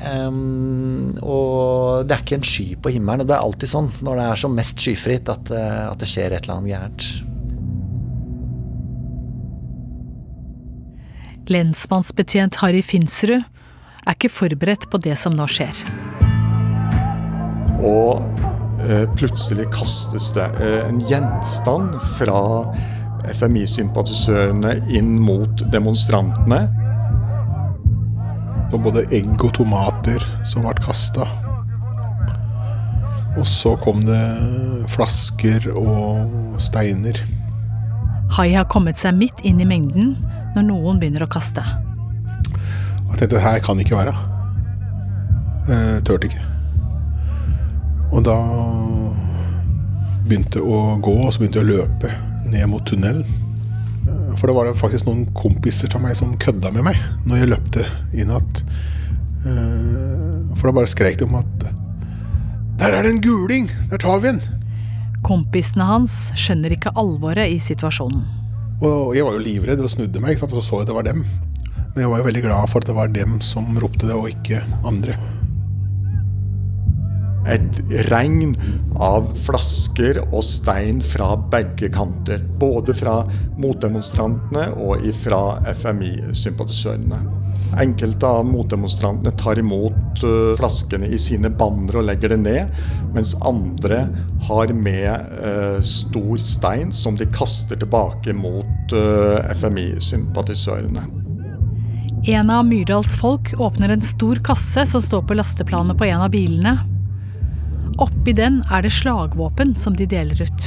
Um, 0.02 1.18
og 1.22 2.06
det 2.08 2.18
er 2.18 2.26
ikke 2.26 2.40
en 2.40 2.46
sky 2.48 2.68
på 2.82 2.94
himmelen. 2.94 3.26
Og 3.26 3.30
det 3.32 3.38
er 3.38 3.46
alltid 3.46 3.74
sånn 3.74 3.90
når 4.06 4.22
det 4.22 4.28
er 4.28 4.44
som 4.44 4.58
mest 4.58 4.84
skyfritt 4.84 5.32
at, 5.34 5.52
uh, 5.54 5.90
at 5.92 6.02
det 6.02 6.10
skjer 6.10 6.36
et 6.36 6.46
eller 6.46 6.60
annet 6.60 6.74
gærent. 6.76 7.10
Lensmannsbetjent 11.48 12.60
Harry 12.60 12.82
Finsrud 12.84 13.40
er 14.08 14.16
ikke 14.16 14.32
forberedt 14.32 14.88
på 14.92 15.00
det 15.04 15.16
som 15.20 15.36
nå 15.36 15.48
skjer. 15.52 15.80
Og 17.88 18.24
eh, 18.84 19.06
plutselig 19.20 19.68
kastes 19.76 20.32
det 20.36 20.48
eh, 20.64 20.82
en 20.88 21.00
gjenstand 21.08 21.96
fra 22.18 22.40
FMI-sympatisørene 23.34 24.78
inn 24.96 25.18
mot 25.24 25.64
demonstrantene. 25.74 26.62
Og 28.72 28.80
både 28.84 29.06
egg 29.16 29.36
og 29.40 29.54
tomater 29.58 30.24
som 30.48 30.66
ble 30.66 30.76
kasta. 30.84 31.28
Og 33.38 33.46
så 33.48 33.76
kom 33.84 34.02
det 34.08 34.22
flasker 34.92 35.70
og 35.78 36.58
steiner. 36.64 37.20
Hai 38.36 38.50
har 38.56 38.68
kommet 38.72 39.00
seg 39.00 39.16
midt 39.16 39.40
inn 39.48 39.62
i 39.64 39.68
mengden 39.68 40.16
når 40.56 40.66
noen 40.68 41.00
begynner 41.00 41.24
å 41.24 41.32
kaste. 41.32 41.64
Jeg 43.08 43.22
tenkte 43.22 43.44
her 43.44 43.62
kan 43.64 43.80
ikke 43.80 43.96
være. 43.96 44.16
Jeg 45.68 46.04
turte 46.08 46.32
ikke. 46.32 46.44
Og 48.12 48.24
da 48.28 48.36
begynte 50.28 50.64
å 50.64 50.98
gå, 51.04 51.14
og 51.24 51.32
så 51.32 51.42
begynte 51.42 51.62
jeg 51.62 51.68
å 51.68 51.76
løpe 51.76 52.12
ned 52.52 52.68
mot 52.72 52.86
tunnelen. 52.88 53.26
For 54.38 54.48
det 54.48 54.56
var 54.56 54.70
faktisk 54.78 55.08
noen 55.08 55.26
kompiser 55.36 55.92
av 55.98 56.04
meg 56.04 56.16
som 56.20 56.36
kødda 56.40 56.72
med 56.76 56.86
meg 56.88 57.00
når 57.28 57.42
jeg 57.42 57.50
løpte 57.52 57.88
inn 58.16 58.32
at 58.32 58.62
For 59.48 60.70
da 60.70 60.76
bare 60.76 60.90
skrek 60.90 61.18
de 61.20 61.28
om 61.28 61.36
at 61.40 61.68
Der 62.80 62.94
er 62.94 63.04
det 63.04 63.12
en 63.16 63.22
guling! 63.24 63.68
Der 63.92 64.00
tar 64.02 64.22
vi 64.22 64.32
den! 64.32 64.42
Kompisene 65.26 65.88
hans 65.90 66.16
skjønner 66.38 66.76
ikke 66.76 66.94
alvoret 66.96 67.50
i 67.50 67.58
situasjonen. 67.60 68.22
Og 68.78 69.16
jeg 69.18 69.26
var 69.26 69.34
jo 69.34 69.42
livredd 69.42 69.82
og 69.82 69.90
snudde 69.90 70.22
meg, 70.22 70.38
og 70.38 70.52
så 70.54 70.62
så 70.62 70.82
jeg 70.82 70.86
at 70.86 70.92
det 70.92 70.98
var 71.00 71.08
dem. 71.08 71.24
Men 71.96 72.04
jeg 72.04 72.12
var 72.12 72.22
jo 72.22 72.28
veldig 72.28 72.44
glad 72.46 72.70
for 72.70 72.86
at 72.86 72.92
det 72.92 72.96
var 72.96 73.10
dem 73.10 73.40
som 73.42 73.72
ropte 73.82 74.06
det, 74.06 74.14
og 74.14 74.30
ikke 74.30 74.62
andre 74.86 75.18
et 77.48 77.82
regn 78.10 78.56
av 79.00 79.30
flasker 79.46 80.20
og 80.28 80.44
stein 80.46 81.02
fra 81.06 81.34
begge 81.52 81.90
kanter. 81.94 82.44
Både 82.60 82.96
fra 82.98 83.22
motdemonstrantene 83.62 84.70
og 84.84 85.06
fra 85.24 85.42
FMI-sympatisørene. 85.74 87.22
Enkelte 87.78 88.28
av 88.28 88.46
motdemonstrantene 88.48 89.32
tar 89.38 89.60
imot 89.60 90.24
uh, 90.24 90.56
flaskene 90.58 91.10
i 91.12 91.20
sine 91.20 91.52
banner 91.52 92.00
og 92.00 92.08
legger 92.08 92.32
det 92.34 92.40
ned, 92.46 92.80
mens 93.14 93.36
andre 93.46 94.06
har 94.48 94.72
med 94.74 95.12
uh, 95.44 95.78
stor 95.86 96.42
stein 96.42 96.94
som 96.96 97.20
de 97.20 97.28
kaster 97.36 97.80
tilbake 97.80 98.34
mot 98.38 98.96
uh, 98.96 99.44
FMI-sympatisørene. 99.60 101.06
En 102.28 102.50
av 102.50 102.66
Myrdals 102.66 103.14
folk 103.20 103.54
åpner 103.62 103.94
en 103.94 104.04
stor 104.04 104.40
kasse 104.44 104.88
som 104.90 105.04
står 105.04 105.28
på 105.28 105.36
lasteplanet 105.38 106.00
på 106.00 106.08
en 106.08 106.24
av 106.26 106.32
bilene. 106.34 106.78
Oppi 107.98 108.34
den 108.38 108.60
er 108.70 108.84
det 108.86 108.94
slagvåpen 108.94 109.72
som 109.80 109.96
de 109.98 110.06
deler 110.10 110.38
ut. 110.38 110.66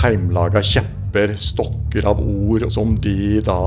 Heimlaga 0.00 0.58
kjepper 0.66 1.36
stokker 1.38 2.08
av 2.10 2.18
ord 2.18 2.64
som 2.74 2.96
de 3.00 3.38
da 3.46 3.58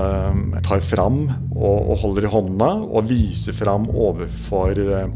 eh, 0.00 0.40
tar 0.66 0.82
fram 0.84 1.22
og, 1.54 1.94
holder 2.02 2.26
i 2.26 2.32
hånda 2.32 2.70
og 2.82 3.06
viser 3.08 3.54
fram 3.56 3.86
overfor 3.88 4.80
eh, 4.82 5.06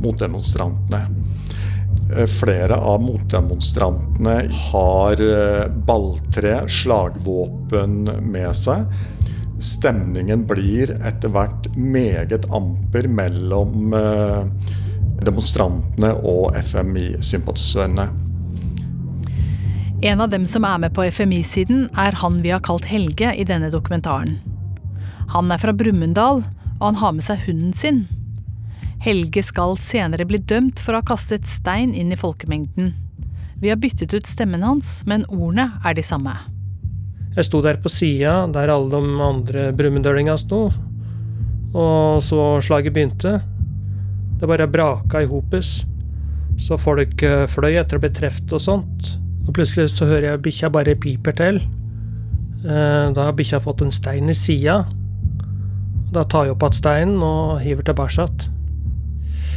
motdemonstrantene. 0.00 1.02
Eh, 2.14 2.24
Flere 2.32 2.80
av 2.80 3.04
motdemonstrantene 3.04 4.38
har 4.70 5.22
balltre, 5.84 6.62
slagvåpen 6.80 8.08
med 8.24 8.50
seg. 8.56 8.88
Stemningen 9.58 10.46
blir 10.48 10.94
etter 10.96 11.32
hvert 11.34 11.68
meget 11.76 12.48
amper 12.54 13.08
mellom 13.10 13.94
eh, 14.00 14.76
demonstrantene 15.24 16.12
og 16.22 16.56
FMI-sympatisørene. 16.56 18.08
En 20.02 20.20
av 20.22 20.30
dem 20.30 20.44
som 20.46 20.62
er 20.62 20.78
med 20.78 20.94
på 20.94 21.08
FMI-siden, 21.10 21.88
er 21.98 22.14
han 22.20 22.38
vi 22.44 22.52
har 22.54 22.62
kalt 22.62 22.86
Helge 22.86 23.32
i 23.34 23.46
denne 23.46 23.70
dokumentaren. 23.72 24.36
Han 25.34 25.50
er 25.50 25.58
fra 25.58 25.74
Brumunddal, 25.74 26.44
og 26.78 26.84
han 26.84 27.00
har 27.00 27.16
med 27.16 27.26
seg 27.26 27.42
hunden 27.48 27.74
sin. 27.74 28.04
Helge 29.02 29.42
skal 29.46 29.76
senere 29.78 30.26
bli 30.26 30.38
dømt 30.38 30.78
for 30.82 30.94
å 30.94 31.02
ha 31.02 31.06
kastet 31.06 31.46
stein 31.50 31.90
inn 31.94 32.14
i 32.14 32.18
folkemengden. 32.18 32.94
Vi 33.58 33.72
har 33.72 33.78
byttet 33.82 34.14
ut 34.14 34.26
stemmen 34.26 34.62
hans, 34.62 35.02
men 35.06 35.26
ordene 35.26 35.72
er 35.86 35.98
de 35.98 36.06
samme. 36.06 36.36
Jeg 37.34 37.46
sto 37.46 37.60
der 37.62 37.78
på 37.82 37.90
sida, 37.90 38.46
der 38.54 38.70
alle 38.70 38.90
de 38.90 39.22
andre 39.22 39.68
brumunddølinga 39.74 40.38
sto. 40.38 40.68
Og 41.74 42.22
så 42.24 42.46
slaget 42.64 42.94
begynte. 42.94 43.40
Det 44.38 44.46
bare 44.46 44.68
braka 44.70 45.22
i 45.22 45.28
hopus. 45.30 45.84
Så 46.58 46.78
folk 46.78 47.22
eh, 47.22 47.46
fløy 47.50 47.76
etter 47.78 47.98
å 47.98 48.02
bli 48.02 48.10
truffet 48.14 48.52
og 48.54 48.62
sånt. 48.62 49.12
Og 49.46 49.54
plutselig 49.56 49.88
så 49.94 50.06
hører 50.10 50.32
jeg 50.32 50.44
bikkja 50.46 50.70
bare 50.74 50.96
piper 50.98 51.36
til. 51.38 51.60
Eh, 52.64 53.10
Da 53.14 53.28
har 53.28 53.36
bikkja 53.38 53.60
fått 53.62 53.82
en 53.82 53.94
stein 53.94 54.30
i 54.30 54.36
sida. 54.36 54.84
Da 56.12 56.24
tar 56.24 56.46
jeg 56.48 56.54
opp 56.56 56.62
igjen 56.64 56.78
steinen 56.78 57.22
og 57.22 57.58
hiver 57.62 57.84
tilbake. 57.86 58.28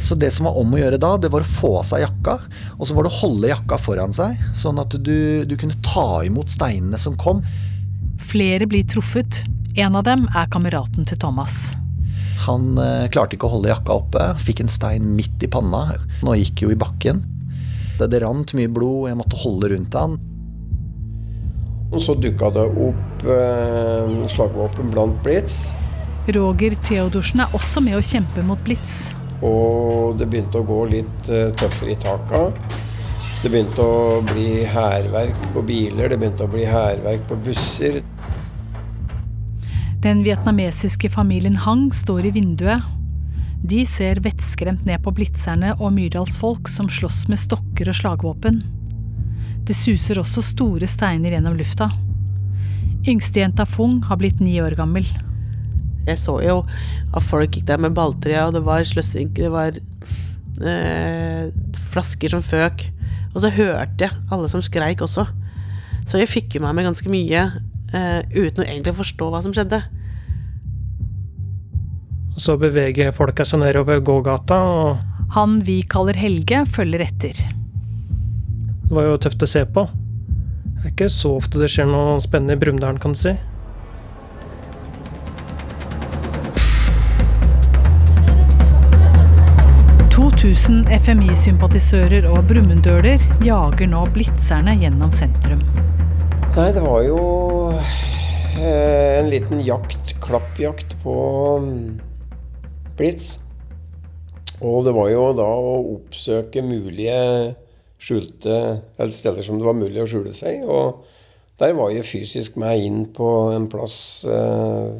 Så 0.02 0.16
det 0.18 0.32
som 0.34 0.48
var 0.48 0.56
om 0.58 0.72
å 0.74 0.78
gjøre 0.80 0.98
da, 0.98 1.12
det 1.16 1.30
var 1.30 1.44
å 1.44 1.48
få 1.48 1.76
av 1.78 1.84
seg 1.86 2.02
jakka, 2.02 2.34
og 2.74 2.88
så 2.88 2.94
var 2.96 3.06
det 3.06 3.12
å 3.12 3.20
holde 3.20 3.52
jakka 3.52 3.78
foran 3.78 4.12
seg, 4.12 4.34
sånn 4.58 4.80
at 4.82 4.96
du, 4.98 5.44
du 5.46 5.54
kunne 5.56 5.78
ta 5.86 6.24
imot 6.26 6.50
steinene 6.50 6.98
som 6.98 7.14
kom. 7.16 7.44
Flere 8.18 8.66
blir 8.66 8.82
truffet. 8.90 9.44
En 9.78 9.94
av 9.96 10.04
dem 10.04 10.26
er 10.34 10.50
kameraten 10.52 11.06
til 11.08 11.20
Thomas. 11.22 11.76
Han 12.46 12.74
eh, 12.80 13.06
klarte 13.12 13.36
ikke 13.36 13.46
å 13.48 13.54
holde 13.56 13.70
jakka 13.70 14.00
oppe, 14.00 14.26
fikk 14.42 14.64
en 14.64 14.72
stein 14.72 15.12
midt 15.16 15.44
i 15.44 15.50
panna. 15.50 15.92
Nå 16.26 16.34
gikk 16.40 16.64
jo 16.64 16.72
i 16.74 16.78
bakken. 16.78 17.22
Det, 17.98 18.08
det 18.10 18.22
rant 18.24 18.54
mye 18.58 18.70
blod, 18.72 19.10
jeg 19.10 19.18
måtte 19.20 19.38
holde 19.44 19.70
rundt 19.74 19.98
han. 19.98 20.18
Og 21.92 22.00
så 22.00 22.16
dukka 22.16 22.48
det 22.56 22.64
opp 22.86 23.26
eh, 23.28 24.12
slagvåpen 24.32 24.92
blant 24.94 25.18
Blitz. 25.24 25.70
Roger 26.32 26.76
Theodorsen 26.80 27.42
er 27.44 27.56
også 27.58 27.82
med 27.84 27.98
å 27.98 28.04
kjempe 28.04 28.44
mot 28.46 28.60
Blitz. 28.64 29.12
Og 29.44 30.16
det 30.18 30.28
begynte 30.30 30.62
å 30.62 30.66
gå 30.66 30.84
litt 30.90 31.28
eh, 31.28 31.50
tøffere 31.58 31.92
i 31.92 31.98
taka. 32.00 32.46
Det 33.42 33.50
begynte 33.50 33.84
å 33.84 34.20
bli 34.24 34.62
hærverk 34.70 35.48
på 35.52 35.64
biler, 35.66 36.08
det 36.08 36.18
begynte 36.22 36.46
å 36.46 36.50
bli 36.50 36.64
hærverk 36.68 37.26
på 37.28 37.38
busser. 37.42 38.00
Den 40.02 40.24
vietnamesiske 40.26 41.06
familien 41.14 41.56
Hang 41.56 41.92
står 41.94 42.26
i 42.26 42.30
vinduet. 42.34 42.82
De 43.62 43.84
ser 43.86 44.18
vettskremt 44.24 44.82
ned 44.88 44.98
på 45.04 45.12
blitzerne 45.14 45.76
og 45.76 45.92
myrdalsfolk 45.94 46.66
som 46.66 46.88
slåss 46.90 47.28
med 47.30 47.38
stokker 47.38 47.86
og 47.86 47.94
slagvåpen. 47.94 48.58
Det 49.62 49.76
suser 49.78 50.18
også 50.18 50.42
store 50.42 50.90
steiner 50.90 51.36
gjennom 51.36 51.54
lufta. 51.54 51.86
Yngstejenta 53.06 53.62
Fung 53.62 54.00
har 54.08 54.18
blitt 54.18 54.42
ni 54.42 54.56
år 54.58 54.74
gammel. 54.74 55.06
Jeg 56.08 56.18
så 56.18 56.40
jo 56.42 56.64
at 57.14 57.22
folk 57.22 57.54
gikk 57.54 57.70
der 57.70 57.78
med 57.86 57.94
balltre, 57.94 58.34
og 58.42 58.58
det 58.58 58.66
var 58.66 58.82
sløsing, 58.82 59.30
det 59.38 59.54
var 59.54 59.78
eh, 59.78 61.46
flasker 61.94 62.34
som 62.34 62.42
føk. 62.42 62.88
Og 63.36 63.44
så 63.44 63.54
hørte 63.54 64.08
jeg 64.08 64.24
alle 64.34 64.50
som 64.50 64.66
skreik 64.66 65.06
også. 65.06 65.30
Så 66.02 66.18
jeg 66.18 66.34
fikk 66.40 66.56
jo 66.58 66.66
med 66.66 66.74
meg 66.74 66.90
ganske 66.90 67.06
mye 67.12 67.52
eh, 67.92 68.20
uten 68.34 68.64
å 68.64 68.66
egentlig 68.66 68.96
forstå 68.98 69.28
hva 69.32 69.42
som 69.44 69.54
skjedde. 69.56 69.82
Så 72.40 72.56
beveger 72.60 73.12
folka 73.12 73.44
seg 73.44 73.60
nedover 73.62 74.00
gågata, 74.00 74.58
og 74.64 75.32
Han 75.36 75.60
vi 75.64 75.80
kaller 75.88 76.16
Helge, 76.16 76.64
følger 76.68 77.06
etter. 77.06 77.38
det 78.82 78.92
var 78.92 79.06
jo 79.08 79.16
tøft 79.16 79.42
å 79.42 79.48
se 79.48 79.64
på. 79.64 79.86
Det 80.82 80.84
er 80.84 80.92
ikke 80.92 81.08
så 81.12 81.36
ofte 81.38 81.60
det 81.60 81.70
skjer 81.72 81.86
noe 81.88 82.20
spennende 82.20 82.58
i 82.58 82.60
Brumunddal, 82.60 82.98
kan 83.00 83.14
du 83.14 83.20
si. 83.20 83.32
Tusen 90.42 90.82
2000 90.82 90.88
FMI-sympatisører 91.06 92.24
og 92.26 92.48
brumunddøler 92.50 93.22
jager 93.46 93.86
nå 93.86 94.00
blitzerne 94.10 94.74
gjennom 94.80 95.12
sentrum. 95.14 95.62
Nei, 96.52 96.68
det 96.68 96.82
var 96.84 96.98
jo 97.00 97.20
eh, 98.60 99.18
en 99.22 99.30
liten 99.32 99.62
jakt, 99.64 100.10
klappjakt 100.20 100.90
på 101.00 101.14
mm, 101.64 101.94
Blitz. 102.98 103.38
Og 104.60 104.84
det 104.84 104.92
var 104.92 105.08
jo 105.08 105.22
da 105.38 105.46
å 105.48 105.72
oppsøke 105.94 106.60
mulige 106.60 107.16
skjulte 107.96 108.58
eller 108.98 109.16
steder 109.16 109.48
som 109.48 109.56
det 109.56 109.70
var 109.70 109.80
mulig 109.80 110.04
å 110.04 110.06
skjule 110.12 110.36
seg. 110.36 110.68
Og 110.68 111.00
der 111.56 111.72
var 111.80 111.96
jeg 111.96 112.04
fysisk 112.10 112.60
med 112.60 112.84
inn 112.84 113.02
på 113.16 113.32
en 113.56 113.70
plass 113.72 113.98
eh, 114.28 114.92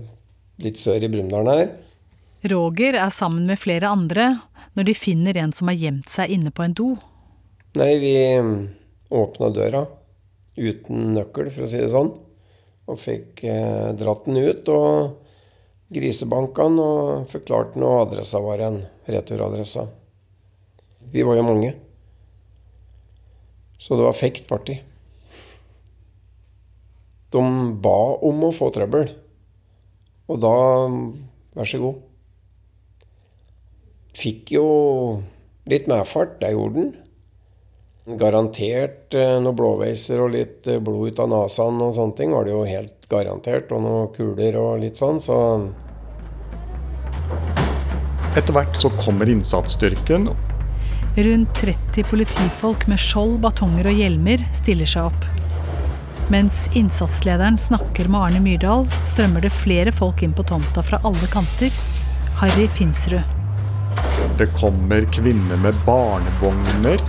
litt 0.64 0.80
sør 0.80 1.04
i 1.04 1.12
Brumunddal 1.12 1.52
her. 1.52 1.72
Roger 2.48 2.96
er 2.96 3.12
sammen 3.12 3.44
med 3.52 3.60
flere 3.60 3.92
andre 3.92 4.38
når 4.72 4.88
de 4.88 5.00
finner 5.04 5.44
en 5.44 5.52
som 5.52 5.68
har 5.68 5.76
gjemt 5.76 6.08
seg 6.16 6.32
inne 6.32 6.48
på 6.48 6.64
en 6.64 6.80
do. 6.80 6.94
Nei, 7.76 7.98
vi 8.00 8.16
åpna 9.12 9.52
døra 9.52 9.90
uten 10.56 11.14
nøkkel, 11.16 11.50
for 11.52 11.66
å 11.66 11.70
si 11.70 11.80
det 11.80 11.92
sånn. 11.92 12.12
Og 12.90 12.98
fikk 13.00 13.44
eh, 13.48 13.92
dratt 13.96 14.26
den 14.26 14.40
ut 14.42 14.68
og 14.72 15.18
grisebanka 15.92 16.66
den 16.68 16.80
og 16.82 17.30
forklart 17.32 17.76
den, 17.76 17.86
hva 17.86 18.04
adressa 18.06 18.40
var 18.42 18.62
en 18.64 18.80
returadressa. 19.06 19.86
Vi 21.12 21.24
var 21.26 21.36
jo 21.38 21.46
mange. 21.46 21.74
Så 23.82 23.98
det 23.98 24.06
var 24.06 24.16
fekt 24.16 24.46
party. 24.48 24.78
De 27.32 27.42
ba 27.82 27.98
om 28.22 28.46
å 28.46 28.54
få 28.54 28.70
trøbbel. 28.72 29.10
Og 30.30 30.40
da 30.40 30.54
vær 31.56 31.68
så 31.68 31.80
god. 31.82 32.00
Fikk 34.16 34.52
jo 34.54 34.66
litt 35.68 35.88
medfart, 35.90 36.38
det 36.40 36.52
gjorde 36.52 36.78
den. 36.78 36.92
Garantert 38.02 39.14
eh, 39.14 39.36
noen 39.38 39.54
blåveiser 39.54 40.18
og 40.24 40.32
litt 40.34 40.66
eh, 40.66 40.80
blod 40.82 41.12
ut 41.12 41.20
av 41.22 41.28
nesen 41.30 41.78
og 41.84 41.92
sånne 41.94 42.16
ting 42.18 42.32
var 42.34 42.48
det 42.48 42.50
jo 42.50 42.64
helt 42.66 43.06
garantert. 43.06 43.70
Og 43.70 43.84
noen 43.84 44.08
kuler 44.16 44.58
og 44.58 44.82
litt 44.82 44.98
sånn, 44.98 45.22
så 45.22 45.38
Etter 48.32 48.54
hvert 48.56 48.78
så 48.80 48.88
kommer 48.96 49.28
innsatsstyrken. 49.28 50.30
Rundt 51.20 51.58
30 51.60 52.06
politifolk 52.08 52.86
med 52.88 52.98
skjold, 52.98 53.36
batonger 53.44 53.90
og 53.90 53.98
hjelmer 54.00 54.40
stiller 54.56 54.88
seg 54.88 55.10
opp. 55.10 55.26
Mens 56.32 56.64
innsatslederen 56.72 57.58
snakker 57.60 58.08
med 58.08 58.24
Arne 58.24 58.40
Myrdal, 58.40 58.86
strømmer 59.04 59.44
det 59.44 59.52
flere 59.52 59.92
folk 59.92 60.24
inn 60.24 60.32
på 60.32 60.46
tomta 60.48 60.82
fra 60.82 61.02
alle 61.04 61.28
kanter. 61.30 61.76
Harry 62.40 62.64
Finsrud. 62.72 63.20
Det 64.40 64.48
kommer 64.56 65.04
kvinner 65.12 65.60
med 65.60 65.76
barnevogner. 65.84 67.04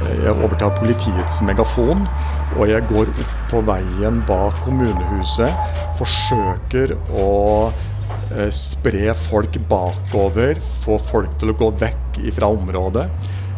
Jeg 0.00 0.32
overtar 0.32 0.72
politiets 0.78 1.40
megafon, 1.44 2.06
og 2.56 2.64
jeg 2.70 2.86
går 2.90 3.10
opp 3.12 3.36
på 3.50 3.60
veien 3.68 4.22
bak 4.28 4.56
kommunehuset. 4.64 5.76
Forsøker 6.00 6.94
å 7.20 7.28
eh, 7.68 8.48
spre 8.54 9.12
folk 9.28 9.58
bakover, 9.70 10.60
få 10.84 10.96
folk 11.10 11.36
til 11.40 11.52
å 11.52 11.58
gå 11.60 11.70
vekk 11.82 12.20
fra 12.36 12.50
området. 12.56 13.06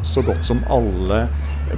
Så 0.03 0.25
godt 0.27 0.43
som 0.45 0.65
alle 0.73 1.25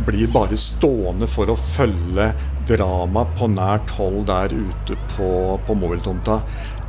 blir 0.07 0.31
bare 0.33 0.57
stående 0.59 1.29
for 1.31 1.53
å 1.53 1.59
følge 1.61 2.31
drama 2.69 3.27
på 3.37 3.51
nært 3.53 3.93
hold 3.99 4.25
der 4.31 4.55
ute 4.57 4.97
på, 5.13 5.29
på 5.67 5.77
mobiltomta. 5.77 6.41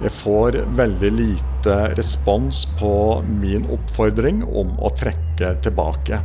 Jeg 0.04 0.16
får 0.16 0.62
veldig 0.80 1.12
lite 1.18 1.76
respons 2.00 2.64
på 2.80 2.94
min 3.28 3.68
oppfordring 3.76 4.44
om 4.48 4.74
å 4.80 4.92
trekke 4.96 5.58
tilbake. 5.66 6.24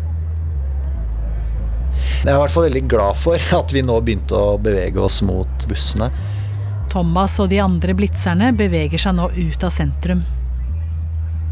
Jeg 2.20 2.28
er 2.28 2.36
i 2.36 2.40
hvert 2.42 2.52
fall 2.52 2.66
veldig 2.66 2.82
glad 2.90 3.16
for 3.16 3.50
at 3.60 3.72
vi 3.72 3.84
nå 3.86 3.96
begynte 4.04 4.36
å 4.36 4.58
bevege 4.60 5.00
oss 5.00 5.20
mot 5.24 5.68
bussene. 5.70 6.10
Thomas 6.90 7.38
og 7.40 7.48
de 7.52 7.60
andre 7.62 7.94
blitzerne 7.96 8.50
beveger 8.56 9.00
seg 9.00 9.16
nå 9.16 9.30
ut 9.36 9.64
av 9.64 9.72
sentrum. 9.72 10.24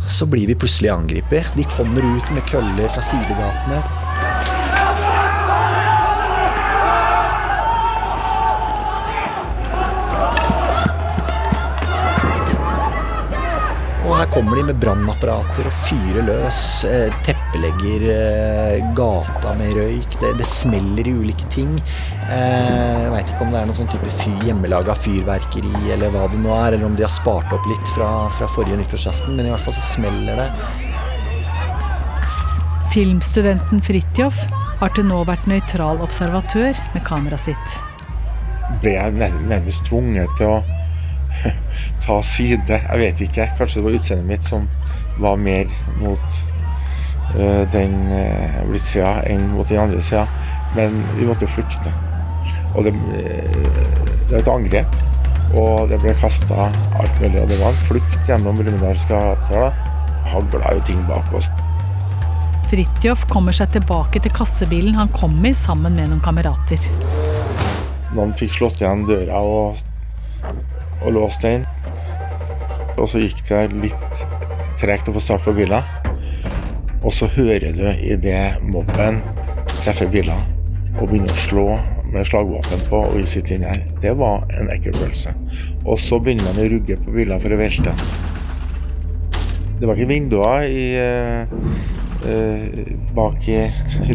Så 0.09 0.27
blir 0.31 0.49
vi 0.51 0.57
plutselig 0.59 0.91
angrepet. 0.93 1.53
De 1.57 1.65
kommer 1.77 2.05
ut 2.05 2.35
med 2.35 2.45
køller 2.51 2.91
fra 2.93 3.05
sidegatene. 3.05 3.81
Kommer 14.27 14.57
de 14.57 14.63
med 14.67 14.79
brannapparater 14.83 15.69
og 15.69 15.75
fyrer 15.87 16.25
løs. 16.27 16.61
Eh, 16.89 17.13
teppelegger 17.27 18.07
eh, 18.11 18.87
gata 18.99 19.53
med 19.59 19.77
røyk. 19.79 20.17
Det, 20.19 20.33
det 20.41 20.47
smeller 20.49 21.07
i 21.07 21.13
ulike 21.15 21.47
ting. 21.55 21.77
Eh, 22.27 23.05
jeg 23.05 23.13
veit 23.15 23.31
ikke 23.31 23.47
om 23.47 23.53
det 23.55 23.61
er 23.61 23.69
noen 23.69 23.79
sånn 23.79 23.91
type 23.93 24.11
fyr, 24.19 24.39
hjemmelaga 24.49 24.97
fyrverkeri 24.99 25.93
eller 25.95 26.11
hva 26.15 26.27
det 26.33 26.41
nå 26.43 26.51
er, 26.57 26.75
eller 26.75 26.89
om 26.89 26.97
de 26.99 27.07
har 27.07 27.13
spart 27.15 27.53
opp 27.55 27.69
litt 27.71 27.93
fra, 27.95 28.11
fra 28.39 28.49
forrige 28.57 28.81
nyttårsaften, 28.81 29.37
men 29.39 29.47
i 29.47 29.53
hvert 29.55 29.67
fall 29.69 29.77
så 29.79 29.85
smeller 29.93 30.43
det. 30.43 30.49
Filmstudenten 32.91 33.85
Fridtjof 33.85 34.41
har 34.81 34.97
til 34.97 35.07
nå 35.11 35.21
vært 35.29 35.47
nøytral 35.51 36.03
observatør 36.03 36.75
med 36.95 37.07
kameraet 37.07 37.51
sitt. 37.51 37.79
Ble 38.83 38.97
jeg 38.97 39.15
nærmest 39.47 39.87
tvunget 39.89 40.35
til 40.41 40.57
å 40.57 40.78
ta 42.05 42.21
side. 42.23 42.81
Jeg 42.83 43.01
vet 43.03 43.25
ikke. 43.29 43.49
Kanskje 43.59 43.81
det 43.81 43.87
var 43.87 43.99
utseendet 43.99 44.29
mitt 44.29 44.47
som 44.49 44.69
var 45.19 45.37
mer 45.41 45.71
mot 45.99 46.41
uh, 47.35 47.65
den 47.73 47.97
uh, 48.13 48.61
blittsida 48.69 49.19
enn 49.29 49.51
mot 49.55 49.69
den 49.69 49.83
andre 49.83 50.03
sida. 50.03 50.27
Men 50.77 51.01
vi 51.17 51.29
måtte 51.29 51.49
flykte. 51.51 51.95
Og 52.77 52.87
det, 52.87 52.95
uh, 52.95 53.63
det 54.29 54.33
var 54.33 54.43
et 54.43 54.53
angrep. 54.55 54.99
Og 55.57 55.89
det 55.89 56.01
ble 56.03 56.13
kasta 56.21 56.69
alt 57.01 57.23
mulig. 57.23 57.41
Og 57.41 57.49
det 57.49 57.61
var 57.63 57.73
en 57.73 57.87
flukt 57.89 58.29
gjennom 58.29 58.59
Brumunddals 58.61 59.09
gater. 59.09 59.73
Hagla 60.29 60.77
jo 60.77 60.85
ting 60.85 61.01
bak 61.09 61.33
oss. 61.37 61.49
Fridtjof 62.69 63.23
kommer 63.33 63.55
seg 63.57 63.71
tilbake 63.73 64.21
til 64.21 64.33
kassebilen 64.37 64.99
han 64.99 65.09
kom 65.15 65.39
i 65.49 65.55
sammen 65.57 65.95
med 65.97 66.11
noen 66.11 66.21
kamerater. 66.21 66.91
Noen 68.13 68.35
fikk 68.37 68.59
slått 68.59 68.83
igjen 68.83 69.07
døra 69.09 69.41
og 69.41 69.81
og 71.03 71.15
låste 71.17 71.55
inn. 71.59 71.67
Og 72.99 73.07
så 73.11 73.23
gikk 73.23 73.45
det 73.49 73.65
litt 73.85 74.23
tregt 74.79 75.09
å 75.11 75.15
få 75.15 75.23
start 75.23 75.47
på 75.47 75.55
bilen. 75.57 75.83
Og 77.05 77.13
så 77.15 77.29
hører 77.31 77.75
du 77.77 77.87
idet 78.03 78.59
mobben 78.67 79.21
treffer 79.79 80.11
bilen 80.11 80.43
og 80.99 81.07
begynner 81.07 81.31
å 81.31 81.43
slå 81.45 81.67
med 82.09 82.27
slagvåpen 82.27 82.83
på, 82.89 83.03
og 83.11 83.19
vi 83.19 83.27
sitter 83.29 83.59
inne 83.59 83.73
her. 83.73 83.85
Det 84.03 84.15
var 84.19 84.47
en 84.59 84.71
ekkel 84.73 84.97
følelse. 84.97 85.35
Og 85.85 86.01
så 86.03 86.19
begynner 86.23 86.49
man 86.49 86.63
å 86.63 86.71
rugge 86.73 86.97
på 87.01 87.15
bilen 87.15 87.43
for 87.43 87.55
å 87.55 87.61
velte. 87.61 87.95
Det 89.79 89.87
var 89.87 89.95
ikke 89.95 90.11
vinduer 90.11 90.65
i, 90.67 90.87
uh, 90.99 91.53
uh, 92.25 92.81
bak 93.15 93.47
i 93.47 93.61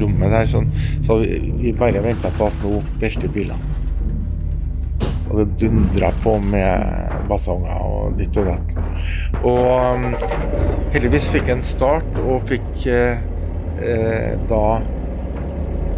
rommet 0.01 0.33
der, 0.33 0.49
sånn. 0.51 0.67
så 1.05 1.21
vi, 1.21 1.71
bare 1.77 2.03
venta 2.03 2.33
på 2.35 2.49
at 2.49 2.59
nå 2.65 2.81
velter 2.99 3.31
bilen. 3.31 3.72
Og 5.33 5.39
det 5.39 5.45
dundra 5.63 6.11
på 6.21 6.35
med 6.37 7.13
batonger 7.29 7.79
og 7.81 8.17
ditt 8.19 8.37
og 8.37 8.51
datt. 8.51 8.73
Og 9.41 9.65
um, 9.97 10.11
heldigvis 10.93 11.31
fikk 11.33 11.49
jeg 11.49 11.57
en 11.57 11.65
start 11.65 12.19
og 12.21 12.45
fikk 12.51 12.85
eh, 12.93 13.23
eh, 13.81 14.35
da 14.49 14.63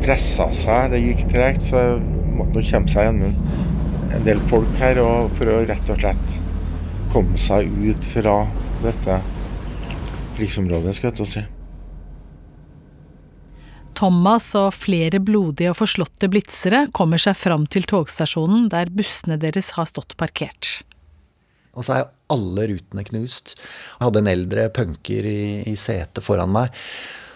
pressa 0.06 0.48
seg. 0.56 0.94
Det 0.94 1.04
gikk 1.04 1.26
tregt, 1.34 1.68
så 1.68 1.84
jeg 1.84 2.00
måtte 2.38 2.56
nå 2.56 2.64
komme 2.70 2.94
seg 2.94 3.10
gjennom 3.10 3.36
en 4.16 4.28
del 4.28 4.40
folk 4.48 4.72
her 4.80 5.02
for 5.36 5.52
å 5.52 5.62
rett 5.68 5.92
og 5.92 6.00
slett 6.00 6.40
komme 7.12 7.40
seg 7.40 7.68
ut 7.84 8.08
fra 8.14 8.42
dette 8.84 9.20
krigsområdet, 10.36 10.96
skal 10.96 11.12
jeg 11.12 11.20
til 11.20 11.28
å 11.28 11.34
si. 11.36 11.46
Thomas 13.96 14.50
og 14.60 14.74
flere 14.76 15.22
blodige 15.24 15.72
og 15.72 15.80
forslåtte 15.80 16.30
blitsere 16.32 16.86
kommer 16.96 17.22
seg 17.22 17.38
fram 17.40 17.66
til 17.72 17.88
togstasjonen 17.90 18.70
der 18.74 18.92
bussene 18.94 19.40
deres 19.42 19.74
har 19.78 19.88
stått 19.90 20.18
parkert. 20.20 20.82
Og 21.76 21.88
så 21.88 21.98
er 21.98 22.10
alle 22.32 22.68
rutene 22.72 23.04
knust. 23.08 23.56
Jeg 23.56 24.08
hadde 24.08 24.24
en 24.24 24.32
eldre 24.32 24.70
punker 24.74 25.28
i, 25.28 25.46
i 25.68 25.76
setet 25.80 26.24
foran 26.26 26.54
meg 26.56 26.76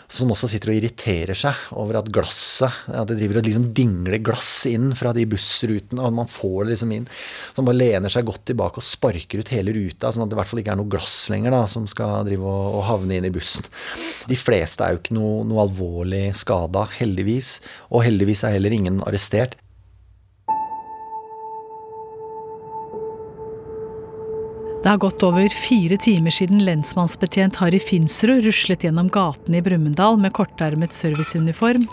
som 0.10 0.32
også 0.34 0.50
sitter 0.50 0.72
og 0.72 0.80
irriterer 0.80 1.38
seg 1.38 1.68
over 1.78 2.00
at 2.00 2.10
glasset 2.14 2.74
ja, 2.90 3.04
Det 3.06 3.20
driver 3.20 3.40
og 3.40 3.46
liksom 3.46 3.68
dingler 3.78 4.18
glass 4.26 4.66
inn 4.70 4.90
fra 4.98 5.14
de 5.14 5.26
bussrutene, 5.30 6.02
og 6.02 6.16
man 6.18 6.32
får 6.32 6.66
det 6.66 6.74
liksom 6.74 6.94
inn. 6.96 7.06
Så 7.54 7.66
man 7.66 7.78
lener 7.78 8.14
seg 8.14 8.26
godt 8.28 8.48
tilbake 8.50 8.82
og 8.82 8.88
sparker 8.88 9.44
ut 9.44 9.54
hele 9.54 9.76
ruta, 9.76 10.10
sånn 10.10 10.26
at 10.26 10.32
det 10.32 10.38
i 10.38 10.42
hvert 10.42 10.52
fall 10.52 10.64
ikke 10.64 10.74
er 10.74 10.82
noe 10.82 10.94
glass 10.96 11.16
lenger 11.32 11.54
da, 11.54 11.64
som 11.70 11.86
skal 11.90 12.26
drive 12.28 12.50
og, 12.50 12.80
og 12.80 12.86
havne 12.90 13.20
inn 13.20 13.30
i 13.30 13.34
bussen. 13.34 13.70
De 14.30 14.38
fleste 14.40 14.86
er 14.86 14.96
jo 14.96 15.04
ikke 15.04 15.18
noe, 15.18 15.46
noe 15.50 15.66
alvorlig 15.68 16.26
skada, 16.40 16.88
heldigvis. 16.98 17.60
Og 17.94 18.08
heldigvis 18.08 18.46
er 18.48 18.58
heller 18.58 18.76
ingen 18.76 19.04
arrestert. 19.06 19.60
Det 24.90 24.94
har 24.94 25.04
gått 25.04 25.24
over 25.24 25.54
fire 25.54 25.98
timer 26.02 26.34
siden 26.34 26.64
lensmannsbetjent 26.66 27.60
Harry 27.62 27.78
Finsrud 27.78 28.42
ruslet 28.42 28.82
gjennom 28.88 29.12
gatene 29.14 29.60
i 29.60 29.62
Brumunddal 29.62 30.16
med 30.18 30.32
kortermet 30.34 30.96
serviceuniform. 30.98 31.84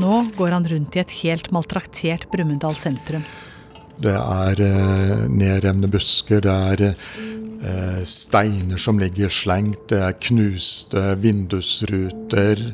Nå 0.00 0.20
går 0.38 0.54
han 0.56 0.64
rundt 0.70 0.96
i 0.96 1.02
et 1.02 1.12
helt 1.18 1.50
maltraktert 1.52 2.24
Brumunddal 2.32 2.78
sentrum. 2.80 3.26
Det 4.00 4.14
er 4.16 4.62
eh, 4.64 5.26
nedrevne 5.28 5.90
busker, 5.92 6.40
det 6.48 6.54
er 6.70 6.84
eh, 6.88 8.00
steiner 8.08 8.80
som 8.80 9.02
ligger 9.04 9.28
slengt, 9.28 9.90
det 9.92 10.00
er 10.06 10.16
knuste 10.30 11.02
vindusruter. 11.20 12.64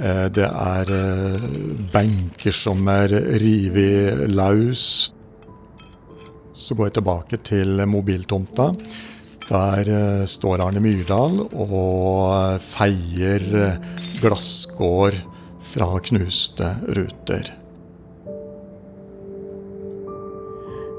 Eh, 0.00 0.24
det 0.32 0.48
er 0.48 0.94
eh, 1.02 1.44
benker 1.92 2.56
som 2.64 2.88
er 2.88 3.12
revet 3.44 4.24
løs. 4.32 4.88
Så 6.66 6.74
går 6.74 6.88
jeg 6.88 6.96
tilbake 6.98 7.38
til 7.46 7.78
mobiltomta. 7.86 8.72
Der 9.46 9.86
eh, 9.86 10.24
står 10.26 10.64
Arne 10.64 10.82
Myrdal 10.82 11.38
og 11.46 12.58
feier 12.64 13.44
eh, 13.54 13.78
glasskår 14.18 15.14
fra 15.70 15.88
knuste 16.02 16.72
ruter. 16.98 17.52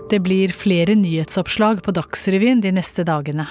Det 0.08 0.22
blir 0.24 0.56
flere 0.56 0.96
nyhetsoppslag 0.96 1.84
på 1.84 1.92
Dagsrevyen 1.92 2.64
de 2.64 2.72
neste 2.72 3.04
dagene. 3.04 3.50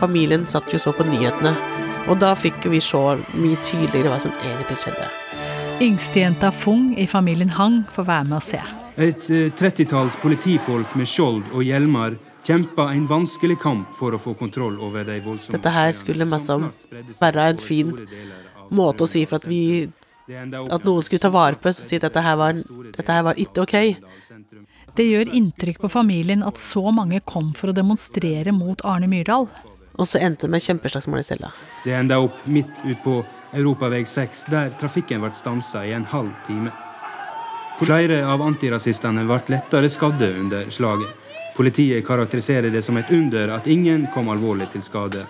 Familien 0.00 0.50
satt 0.50 0.74
jo 0.74 0.82
så 0.82 0.90
på 0.90 1.06
nyhetene, 1.06 1.54
og 2.10 2.18
da 2.18 2.34
fikk 2.34 2.66
vi 2.66 2.82
se 2.82 2.98
mye 3.38 3.62
tydeligere 3.62 4.10
hva 4.10 4.18
som 4.26 4.34
egentlig 4.42 4.82
skjedde. 4.82 5.06
Yngstejenta 5.84 6.50
Fung 6.50 6.96
i 6.98 7.06
familien 7.06 7.54
Hang 7.54 7.84
får 7.94 8.10
være 8.10 8.32
med 8.32 8.42
å 8.42 8.48
se. 8.52 8.66
Et 8.94 9.30
eh, 9.30 9.50
trettitalls 9.58 10.14
politifolk 10.22 10.94
med 10.94 11.08
skjold 11.10 11.42
og 11.50 11.64
hjelmer 11.66 12.14
kjempa 12.46 12.90
en 12.92 13.06
vanskelig 13.10 13.56
kamp 13.62 13.90
for 13.98 14.14
å 14.14 14.20
få 14.22 14.36
kontroll 14.38 14.76
over 14.84 15.06
de 15.08 15.16
voldsomme 15.24 15.56
Dette 15.56 15.72
her 15.74 15.90
skulle 15.96 16.28
Massam 16.28 16.68
være 17.18 17.48
en 17.54 17.62
fin 17.62 17.90
måte 18.70 19.06
å 19.06 19.10
si 19.10 19.24
for 19.26 19.40
at 19.40 19.48
vi 19.50 19.90
At 20.28 20.86
noen 20.86 21.02
skulle 21.04 21.24
ta 21.24 21.32
vare 21.32 21.58
på 21.58 21.68
oss 21.72 21.82
og 21.82 21.88
si 21.88 21.98
at 21.98 22.06
dette 22.06 22.22
her 22.22 22.38
var, 22.40 22.60
dette 22.94 23.12
her 23.12 23.26
var 23.26 23.40
ikke 23.40 23.66
ok. 23.66 23.76
Det 24.96 25.04
gjør 25.04 25.32
inntrykk 25.36 25.82
på 25.82 25.90
familien 25.92 26.44
at 26.46 26.60
så 26.62 26.88
mange 26.94 27.18
kom 27.26 27.50
for 27.58 27.72
å 27.72 27.76
demonstrere 27.76 28.54
mot 28.54 28.80
Arne 28.88 29.10
Myrdal. 29.10 29.50
Og 29.98 30.08
så 30.08 30.22
endte 30.24 30.46
det 30.46 30.54
med 30.54 30.64
kjempeslagsmål 30.64 31.20
i 31.20 31.26
cella. 31.26 31.50
Det 31.84 31.92
enda 31.92 32.22
opp 32.24 32.40
midt 32.46 32.72
ut 32.86 33.02
på 33.04 33.18
Europaveg 33.54 34.08
6, 34.08 34.46
der 34.50 34.72
trafikken 34.80 35.20
ble 35.22 35.30
stansa 35.36 35.84
i 35.84 35.92
en 35.94 36.06
halv 36.08 36.32
time. 36.48 36.72
Flere 37.78 38.20
av 38.30 38.42
antirasistene 38.42 39.24
ble 39.26 39.40
lettere 39.50 39.90
skadde 39.90 40.28
under 40.38 40.70
slaget. 40.70 41.10
Politiet 41.56 42.06
karakteriserer 42.06 42.70
det 42.70 42.82
som 42.82 42.96
et 42.98 43.10
under 43.10 43.50
at 43.56 43.66
ingen 43.66 44.06
kom 44.14 44.30
alvorlig 44.30 44.68
til 44.72 44.82
skade. 44.82 45.24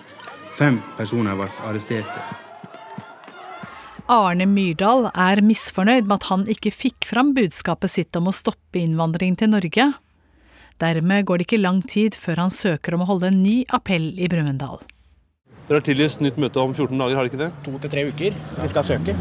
Fem 0.57 0.79
personer 0.97 1.37
ble 1.37 1.49
arresterte. 1.65 2.21
Arne 4.05 4.45
Myrdal 4.45 5.07
er 5.09 5.41
misfornøyd 5.41 6.05
med 6.05 6.19
at 6.19 6.27
han 6.29 6.45
ikke 6.49 6.73
fikk 6.73 7.07
fram 7.09 7.33
budskapet 7.33 7.89
sitt 7.89 8.17
om 8.17 8.29
å 8.29 8.35
stoppe 8.37 8.77
innvandring 8.77 9.33
til 9.39 9.49
Norge. 9.49 9.87
Dermed 10.81 11.25
går 11.25 11.41
det 11.41 11.47
ikke 11.47 11.63
lang 11.63 11.81
tid 11.81 12.17
før 12.19 12.45
han 12.45 12.53
søker 12.53 12.93
om 12.93 13.05
å 13.05 13.09
holde 13.09 13.31
en 13.31 13.41
ny 13.41 13.63
appell 13.73 14.11
i 14.21 14.29
Brumunddal. 14.29 14.83
Dere 15.65 15.79
har 15.79 15.87
tillyst 15.87 16.21
nytt 16.21 16.37
møte 16.37 16.61
om 16.61 16.77
14 16.77 16.93
dager, 16.93 17.17
har 17.17 17.25
dere 17.25 17.33
ikke 17.33 17.43
det? 17.47 17.51
To 17.65 17.77
til 17.81 17.95
tre 17.95 18.05
uker. 18.11 18.41
Vi 18.61 18.73
skal 18.75 18.85
søke. 18.85 19.17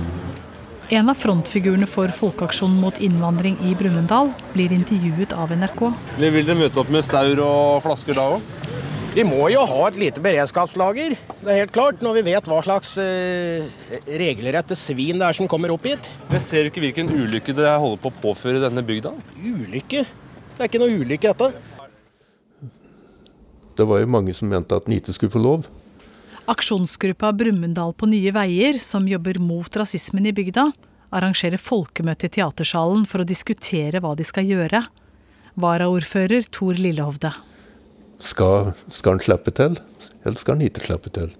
En 0.92 1.08
av 1.08 1.16
frontfigurene 1.16 1.86
for 1.88 2.12
Folkeaksjonen 2.12 2.76
mot 2.76 2.98
innvandring 3.00 3.54
i 3.64 3.70
Brumunddal 3.78 4.34
blir 4.52 4.72
intervjuet 4.74 5.32
av 5.32 5.54
NRK. 5.56 5.86
Vil 6.20 6.42
dere 6.44 6.58
møte 6.58 6.80
opp 6.82 6.90
med 6.92 7.06
staur 7.06 7.40
og 7.40 7.80
flasker 7.86 8.18
da 8.18 8.26
òg? 8.34 8.50
Vi 9.14 9.22
må 9.24 9.46
jo 9.48 9.62
ha 9.70 9.84
et 9.88 9.96
lite 9.96 10.20
beredskapslager, 10.20 11.14
det 11.14 11.52
er 11.52 11.60
helt 11.62 11.72
klart, 11.72 12.00
når 12.02 12.16
vi 12.18 12.24
vet 12.26 12.48
hva 12.50 12.58
slags 12.66 12.96
eh, 12.98 13.62
regelrette 14.10 14.74
svin 14.76 15.22
det 15.22 15.28
er 15.28 15.38
som 15.38 15.48
kommer 15.48 15.70
opp 15.72 15.86
hit. 15.86 16.10
Men 16.32 16.42
ser 16.42 16.66
du 16.66 16.72
ikke 16.72 16.82
hvilken 16.82 17.12
ulykke 17.14 17.54
dere 17.54 17.78
holder 17.78 18.02
på 18.02 18.10
å 18.10 18.16
påføre 18.26 18.60
denne 18.64 18.82
bygda? 18.84 19.14
Ulykke? 19.38 20.02
Det 20.02 20.58
er 20.58 20.68
ikke 20.68 20.82
noe 20.82 20.98
ulykke, 20.98 21.30
dette. 21.30 22.72
Det 23.78 23.86
var 23.88 24.02
jo 24.02 24.10
mange 24.18 24.34
som 24.36 24.50
mente 24.50 24.76
at 24.76 24.90
Nite 24.90 25.14
skulle 25.14 25.32
få 25.32 25.40
lov. 25.40 25.70
Aksjonsgruppa 26.46 27.32
Brumunddal 27.32 27.94
på 27.96 28.06
nye 28.10 28.32
veier, 28.36 28.76
som 28.78 29.06
jobber 29.08 29.38
mot 29.40 29.76
rasismen 29.80 30.26
i 30.28 30.32
bygda, 30.36 30.66
arrangerer 31.14 31.60
folkemøte 31.60 32.28
i 32.28 32.34
teatersalen 32.36 33.06
for 33.08 33.22
å 33.22 33.28
diskutere 33.28 34.02
hva 34.04 34.12
de 34.18 34.26
skal 34.28 34.44
gjøre. 34.44 34.82
Varaordfører 35.56 36.44
Tor 36.52 36.76
Lillehovde. 36.76 37.30
Skal, 38.20 38.74
skal 38.92 39.16
han 39.16 39.24
slippe 39.24 39.54
til, 39.56 39.78
eller 40.22 40.36
skal 40.36 40.58
han 40.58 40.66
ikke 40.68 40.84
slippe 40.84 41.14
til? 41.16 41.32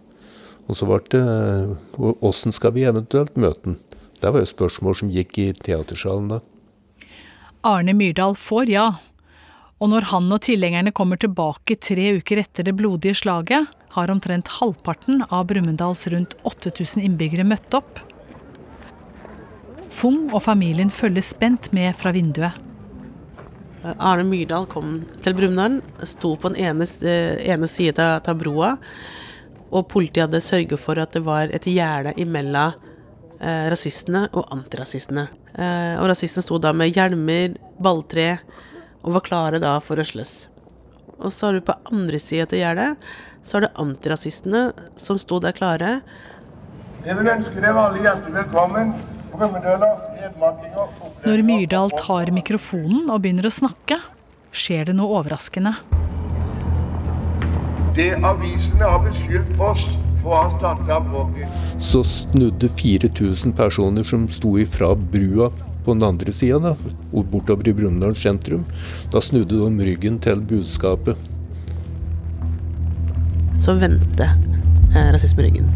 Og 0.65 0.79
så 0.79 0.89
ble 0.89 1.03
det 1.13 2.17
åssen 2.25 2.55
skal 2.57 2.73
vi 2.73 2.89
eventuelt 2.89 3.37
møte 3.37 3.75
han? 3.75 3.79
Det 4.23 4.33
var 4.33 4.41
jo 4.41 4.49
spørsmål 4.49 4.95
som 4.97 5.13
gikk 5.13 5.37
i 5.43 5.51
teatersalen 5.53 6.31
da. 6.33 6.41
Arne 7.65 7.93
Myrdal 7.97 8.39
får 8.41 8.73
ja. 8.73 8.87
Og 9.85 9.91
når 9.93 10.09
han 10.15 10.33
og 10.33 10.41
tilhengerne 10.47 10.95
kommer 10.97 11.21
tilbake 11.21 11.77
tre 11.77 12.15
uker 12.17 12.41
etter 12.41 12.65
det 12.65 12.73
blodige 12.79 13.19
slaget, 13.21 13.69
har 13.95 14.11
omtrent 14.11 14.51
halvparten 14.59 15.23
av 15.29 15.47
Brumunddals 15.51 16.07
rundt 16.13 16.35
8000 16.43 17.03
innbyggere 17.07 17.47
møtt 17.47 17.75
opp. 17.79 18.01
Fung 19.95 20.27
og 20.33 20.43
familien 20.43 20.91
følger 20.91 21.23
spent 21.23 21.71
med 21.77 21.95
fra 21.99 22.13
vinduet. 22.15 22.59
Arne 23.85 24.25
Myrdal 24.25 24.65
kom 24.73 25.03
til 25.23 25.37
Brumunddal, 25.37 25.79
sto 26.09 26.33
på 26.41 26.51
den 26.51 26.63
ene, 26.65 26.89
ene 27.45 27.69
sida 27.71 28.17
av 28.19 28.41
broa. 28.41 28.75
Og 29.75 29.87
politiet 29.91 30.27
hadde 30.27 30.43
sørget 30.43 30.81
for 30.81 30.99
at 31.03 31.15
det 31.15 31.25
var 31.27 31.53
et 31.53 31.67
gjerde 31.69 32.15
imellom 32.23 32.75
eh, 33.41 33.67
rasistene 33.73 34.27
og 34.33 34.49
antirasistene. 34.55 35.29
Eh, 35.55 35.95
og 36.01 36.09
rasistene 36.11 36.47
sto 36.47 36.59
da 36.63 36.73
med 36.77 36.95
hjelmer, 36.95 37.59
balltre, 37.83 38.39
og 39.05 39.19
var 39.19 39.27
klare 39.27 39.63
da 39.63 39.77
for 39.85 40.01
å 40.01 40.07
slåss. 40.07 40.35
Og 41.19 41.33
så 41.33 41.49
har 41.49 41.59
du 41.59 41.65
på 41.65 41.77
andre 41.93 42.19
sida 42.23 42.47
til 42.51 42.63
gjerdet, 42.63 42.95
så 43.45 43.59
har 43.59 43.67
du 43.67 43.83
antirasistene 43.83 44.63
som 45.01 45.19
sto 45.21 45.39
der 45.43 45.55
klare. 45.57 46.01
Jeg 47.05 47.19
vil 47.19 47.29
ønske 47.29 47.61
dere 47.61 47.89
alle 47.89 48.01
hjertelig 48.05 48.35
velkommen. 48.39 48.95
Når 51.25 51.41
Myrdal 51.43 51.91
tar 51.99 52.31
mikrofonen 52.31 53.11
og 53.11 53.25
begynner 53.25 53.49
å 53.49 53.53
snakke, 53.53 53.99
skjer 54.55 54.89
det 54.91 54.95
noe 54.95 55.19
overraskende. 55.19 55.75
Det 57.99 58.13
avisene 58.27 58.87
har 58.87 59.03
beskyldt 59.03 59.61
oss 59.63 59.83
for 60.23 60.31
å 60.33 60.39
ha 60.39 60.49
starta 60.55 61.01
bråket. 61.09 61.51
Så 61.83 62.05
snudde 62.07 62.71
4000 62.79 63.55
personer 63.59 64.07
som 64.07 64.29
sto 64.31 64.55
ifra 64.63 64.95
brua 64.95 65.51
på 65.85 65.95
den 65.95 66.07
andre 66.07 66.33
sida, 66.33 66.75
bortover 67.13 67.69
i 67.69 67.75
Brumunddal 67.77 68.17
sentrum. 68.17 68.65
Da 69.13 69.23
snudde 69.23 69.61
de 69.61 69.89
ryggen 69.89 70.19
til 70.25 70.41
budskapet. 70.41 71.21
Så 73.61 73.77
vendte 73.79 74.27
eh, 74.27 75.13
rasisme 75.15 75.45
ryggen. 75.47 75.71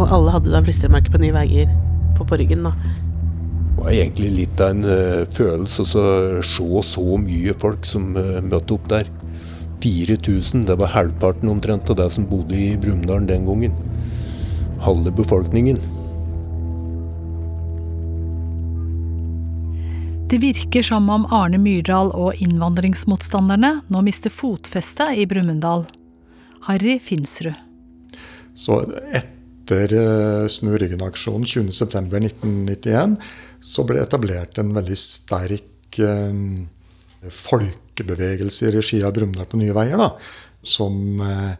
Og 0.00 0.08
alle 0.08 0.34
hadde 0.34 0.52
da 0.52 0.62
klistremerker 0.64 1.14
på 1.14 1.20
Nye 1.22 1.36
Veier 1.36 1.70
på, 2.16 2.26
på 2.26 2.40
ryggen. 2.40 2.66
da. 2.66 2.74
Det 3.72 3.86
var 3.86 3.94
egentlig 3.94 4.30
litt 4.36 4.60
av 4.62 4.74
en 4.74 4.84
uh, 4.86 5.22
følelse 5.34 5.82
å 5.82 6.42
se 6.44 6.82
så 6.86 7.16
mye 7.18 7.54
folk 7.58 7.86
som 7.88 8.12
uh, 8.16 8.38
møtte 8.44 8.76
opp 8.76 8.88
der. 8.92 9.08
4000, 9.82 10.66
det 10.68 10.76
var 10.78 10.92
halvparten 10.92 11.50
omtrent 11.50 11.90
av 11.90 11.98
det 11.98 12.06
som 12.14 12.28
bodde 12.30 12.54
i 12.54 12.76
Brumunddal 12.78 13.26
den 13.26 13.48
gangen. 13.48 13.74
Halve 14.84 15.10
befolkningen. 15.14 15.80
Det 20.32 20.38
virker 20.40 20.80
som 20.82 21.10
om 21.12 21.26
Arne 21.28 21.58
Myrdal 21.60 22.08
og 22.16 22.38
innvandringsmotstanderne 22.40 23.82
nå 23.92 24.00
mister 24.00 24.32
fotfestet 24.32 25.18
i 25.20 25.26
Brumunddal. 25.28 25.82
Harry 26.64 26.94
Finsrud. 27.04 27.58
Så 28.56 28.78
etter 29.12 29.92
Snu 30.48 30.70
ryggen-aksjonen 30.80 31.44
20.9.1991 31.44 33.18
så 33.60 33.84
ble 33.84 33.98
det 33.98 34.06
etablert 34.06 34.56
en 34.62 34.70
veldig 34.72 34.96
sterk 34.96 35.98
uh, 36.00 36.38
folkebevegelse 37.28 38.70
i 38.70 38.72
regi 38.78 39.00
av 39.04 39.12
Brumunddal 39.18 39.50
på 39.50 39.60
Nye 39.60 39.74
Veier, 39.76 40.00
da, 40.00 40.14
som 40.64 41.20
uh, 41.20 41.52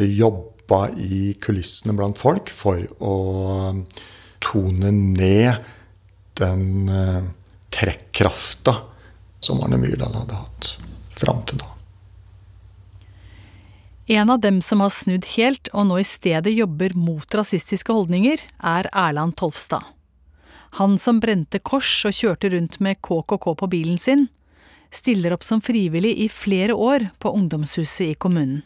jobba 0.00 0.86
i 0.96 1.34
kulissene 1.36 1.98
blant 2.00 2.16
folk 2.16 2.48
for 2.48 2.80
å 2.96 3.18
tone 4.40 4.94
ned 4.96 5.60
den 6.40 6.88
trekkrafta 7.80 8.74
som 9.40 9.60
Arne 9.64 9.78
Myrdal 9.80 10.12
hadde 10.14 10.36
hatt 10.36 10.74
fram 11.16 11.40
til 11.48 11.60
da. 11.62 11.68
En 14.10 14.30
av 14.30 14.40
dem 14.42 14.58
som 14.60 14.82
har 14.82 14.90
snudd 14.90 15.28
helt 15.36 15.70
og 15.72 15.86
nå 15.88 16.00
i 16.02 16.06
stedet 16.06 16.52
jobber 16.52 16.96
mot 16.98 17.34
rasistiske 17.34 17.94
holdninger, 17.94 18.42
er 18.58 18.88
Erland 18.90 19.36
Tolfstad. 19.38 19.86
Han 20.80 20.98
som 20.98 21.20
brente 21.22 21.60
kors 21.62 21.92
og 22.06 22.14
kjørte 22.14 22.50
rundt 22.52 22.80
med 22.82 22.98
KKK 23.06 23.46
på 23.62 23.68
bilen 23.70 23.98
sin, 24.02 24.26
stiller 24.90 25.36
opp 25.36 25.46
som 25.46 25.62
frivillig 25.62 26.16
i 26.24 26.28
flere 26.28 26.74
år 26.74 27.06
på 27.22 27.32
ungdomshuset 27.38 28.10
i 28.10 28.18
kommunen. 28.18 28.64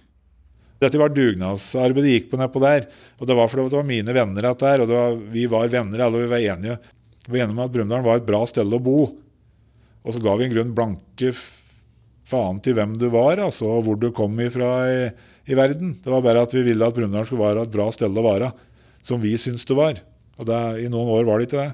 Dette 0.81 0.99
var 1.01 1.13
dugnadsarbeid 1.15 2.05
det 2.05 2.15
gikk 2.17 2.27
på 2.33 2.39
nedpå 2.41 2.61
der. 2.61 2.89
Og 3.21 3.29
det 3.29 3.37
var 3.39 3.49
fordi 3.49 3.69
det 3.69 3.79
var 3.79 3.87
mine 3.89 4.17
venner 4.17 4.49
at 4.51 4.65
der, 4.65 4.83
og 4.85 4.91
var, 4.91 5.17
vi 5.33 5.47
var 5.49 5.71
venner 5.73 6.03
alle, 6.05 6.25
vi 6.25 6.33
var 6.33 6.49
enige. 6.55 6.79
Vi 7.27 7.37
var 7.39 7.45
enige 7.45 7.57
om 7.57 7.63
at 7.65 7.75
Brumunddal 7.75 8.05
var 8.05 8.21
et 8.21 8.27
bra 8.29 8.43
sted 8.49 8.69
å 8.69 8.81
bo. 8.83 8.99
Og 10.05 10.13
så 10.13 10.21
ga 10.21 10.35
vi 10.37 10.47
en 10.47 10.53
grunn 10.53 10.75
blanke 10.77 11.31
faen 12.29 12.61
til 12.65 12.77
hvem 12.77 12.97
du 13.01 13.07
var, 13.13 13.41
altså, 13.41 13.69
og 13.69 13.87
hvor 13.87 14.01
du 14.01 14.11
kom 14.17 14.37
ifra 14.41 14.73
i, 14.89 14.99
i 15.49 15.57
verden. 15.57 15.95
Det 16.05 16.13
var 16.13 16.25
bare 16.25 16.45
at 16.45 16.57
vi 16.57 16.65
ville 16.67 16.85
at 16.85 16.97
Brumunddal 16.97 17.29
skulle 17.29 17.47
være 17.47 17.65
et 17.65 17.73
bra 17.73 17.89
sted 17.93 18.13
å 18.13 18.27
være, 18.27 18.53
som 19.05 19.23
vi 19.25 19.35
syntes 19.41 19.67
det 19.69 19.79
var. 19.79 20.01
Og 20.41 20.49
det, 20.49 20.61
i 20.85 20.91
noen 20.93 21.13
år 21.15 21.27
var 21.29 21.41
det 21.41 21.49
ikke 21.49 21.63
det. 21.63 21.73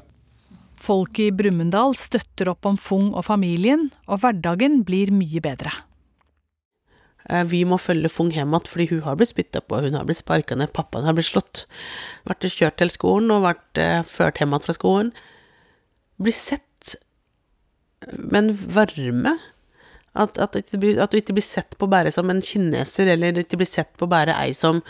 Folk 0.80 1.18
i 1.20 1.28
Brumunddal 1.36 1.92
støtter 1.98 2.48
opp 2.54 2.66
om 2.68 2.78
Fung 2.80 3.10
og 3.12 3.26
familien, 3.26 3.90
og 4.08 4.22
hverdagen 4.22 4.80
blir 4.86 5.12
mye 5.12 5.42
bedre. 5.44 5.72
Vi 7.46 7.60
må 7.68 7.76
følge 7.78 8.10
Fung 8.10 8.30
hjem 8.32 8.54
igjen, 8.54 8.70
fordi 8.70 8.86
hun 8.94 9.02
har 9.04 9.18
blitt 9.18 9.34
spytta 9.34 9.60
på, 9.62 9.82
hun 9.84 9.98
har 9.98 10.06
blitt 10.08 10.22
sparka 10.22 10.56
ned, 10.56 10.72
pappaen 10.74 11.06
har 11.06 11.14
blitt 11.14 11.28
slått. 11.28 11.66
Vært 12.26 12.48
kjørt 12.48 12.80
til 12.80 12.90
skolen 12.90 13.30
og 13.34 13.44
vært 13.44 13.80
uh, 13.82 14.00
ført 14.08 14.40
hjem 14.40 14.54
igjen 14.54 14.64
fra 14.64 14.76
skolen. 14.76 15.12
Blir 16.20 16.37
sett 16.37 16.96
med 18.06 18.38
en 18.44 18.52
varme. 18.74 19.38
At, 20.12 20.38
at, 20.42 20.56
at, 20.56 20.72
du 20.74 21.16
ikke 21.20 21.37
blir 21.37 21.44
sett 21.44 21.76
på 21.78 21.87
bare 21.87 22.11
som 22.11 22.30
en 22.33 22.42
kineser, 22.42 23.12
eller 23.12 23.44
ikke 23.44 23.61
blir 23.61 23.68
sett 23.70 23.92
på 23.98 24.09
bare 24.11 24.35
ei 24.42 24.50
som 24.56 24.80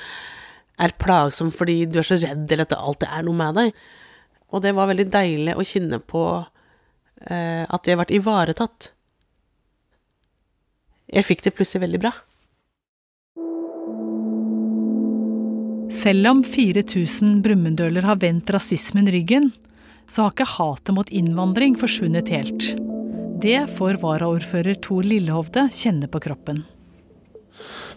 er 0.80 0.94
plagsom 0.96 1.50
fordi 1.52 1.82
du 1.84 1.98
er 2.00 2.08
så 2.08 2.16
redd, 2.16 2.46
eller 2.48 2.64
at 2.64 2.72
det 2.72 2.78
alltid 2.80 3.10
er 3.10 3.26
noe 3.26 3.36
med 3.36 3.58
deg. 3.58 3.82
Og 4.50 4.64
det 4.64 4.72
var 4.74 4.88
veldig 4.90 5.06
deilig 5.12 5.58
å 5.58 5.66
kjenne 5.66 6.00
på 6.00 6.24
eh, 7.28 7.62
at 7.68 7.86
jeg 7.86 8.00
ble 8.00 8.08
ivaretatt. 8.16 8.90
Jeg 11.10 11.26
fikk 11.26 11.44
det 11.44 11.54
plutselig 11.58 11.84
veldig 11.84 12.00
bra. 12.02 12.14
Selv 15.90 16.30
om 16.30 16.44
4000 16.46 17.40
brumunddøler 17.44 18.06
har 18.06 18.20
vendt 18.22 18.50
rasismen 18.54 19.10
ryggen, 19.10 19.50
så 20.10 20.26
har 20.26 20.34
ikke 20.34 20.48
hatet 20.56 20.94
mot 20.96 21.10
innvandring 21.14 21.76
forsvunnet 21.78 22.28
helt. 22.34 22.72
Det 23.40 23.62
får 23.76 24.00
varaordfører 24.02 24.80
Tor 24.82 25.06
Lillehovde 25.06 25.68
kjenne 25.72 26.10
på 26.10 26.20
kroppen. 26.26 26.64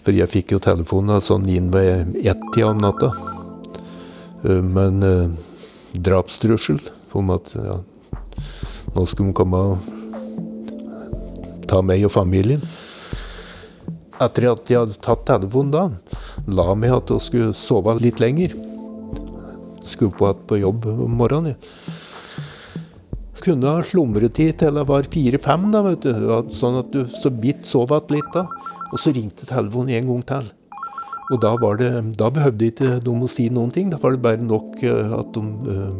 For 0.03 0.15
jeg 0.15 0.29
fikk 0.31 0.53
jo 0.53 0.61
telefonen 0.63 1.23
sånn 1.23 1.47
inn 1.49 1.71
ved 1.73 2.13
ett-tida 2.21 2.69
om 2.69 2.79
natta. 2.83 3.09
Men 4.43 5.01
en 5.01 5.31
uh, 5.31 5.35
drapstrussel 5.93 6.79
om 7.15 7.29
at 7.33 7.51
ja, 7.55 7.77
nå 8.93 9.05
skulle 9.07 9.31
de 9.31 9.37
komme 9.37 9.57
og 9.57 9.77
ta 11.69 11.81
meg 11.85 12.05
og 12.05 12.13
familien. 12.13 12.61
Etter 14.21 14.51
at 14.51 14.69
jeg 14.69 14.83
hadde 14.83 14.99
tatt 15.03 15.25
telefonen 15.27 15.73
da, 15.73 15.83
la 16.51 16.75
meg 16.77 16.93
at 16.95 17.09
jeg 17.13 17.25
skulle 17.27 17.57
sove 17.57 17.97
litt 18.03 18.21
lenger. 18.23 18.53
Skulle 19.83 20.13
på 20.15 20.29
igjen 20.29 20.47
på 20.47 20.61
jobb 20.61 20.87
om 20.93 21.19
morgenen. 21.19 21.55
Jeg 21.57 22.02
kunne 23.41 23.71
ha 23.71 23.81
slumretid 23.81 24.59
til 24.61 24.77
jeg 24.77 24.89
var 24.89 25.07
fire-fem, 25.09 25.69
da, 25.73 25.81
vet 25.87 26.05
du. 26.05 26.33
sånn 26.53 26.77
at 26.83 26.91
du 26.93 27.01
så 27.09 27.31
vidt 27.33 27.65
sov 27.65 27.89
igjen 27.89 28.19
litt. 28.19 28.29
da. 28.35 28.45
Og 28.91 28.99
så 29.01 29.13
ringte 29.15 29.47
telefonen 29.49 29.95
en 29.97 30.11
gang 30.11 30.27
til. 30.29 30.51
Og 31.31 31.39
da, 31.41 31.53
var 31.57 31.79
det, 31.79 31.89
da 32.19 32.29
behøvde 32.33 32.67
ikke 32.69 32.99
de 33.01 33.13
å 33.15 33.29
si 33.31 33.47
noen 33.49 33.71
ting. 33.73 33.89
Da 33.89 33.97
var 34.01 34.13
det 34.13 34.21
bare 34.21 34.43
nok 34.43 34.77
at 34.83 35.33
de 35.33 35.43
uh, 35.71 35.95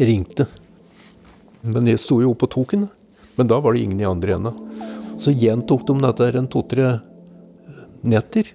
ringte. 0.00 0.46
Men 1.66 1.90
jeg 1.90 2.00
sto 2.00 2.20
jo 2.22 2.32
oppe 2.32 2.48
og 2.48 2.54
tok 2.54 2.76
den. 2.78 2.86
Men 3.36 3.50
da 3.50 3.58
var 3.60 3.74
det 3.74 3.84
ingen 3.84 4.00
i 4.00 4.08
andre 4.08 4.38
enden. 4.38 4.56
Så 5.20 5.34
gjentok 5.36 5.84
de 5.90 5.98
dette 6.00 6.30
en 6.38 6.48
to-tre 6.48 6.94
netter. 8.08 8.54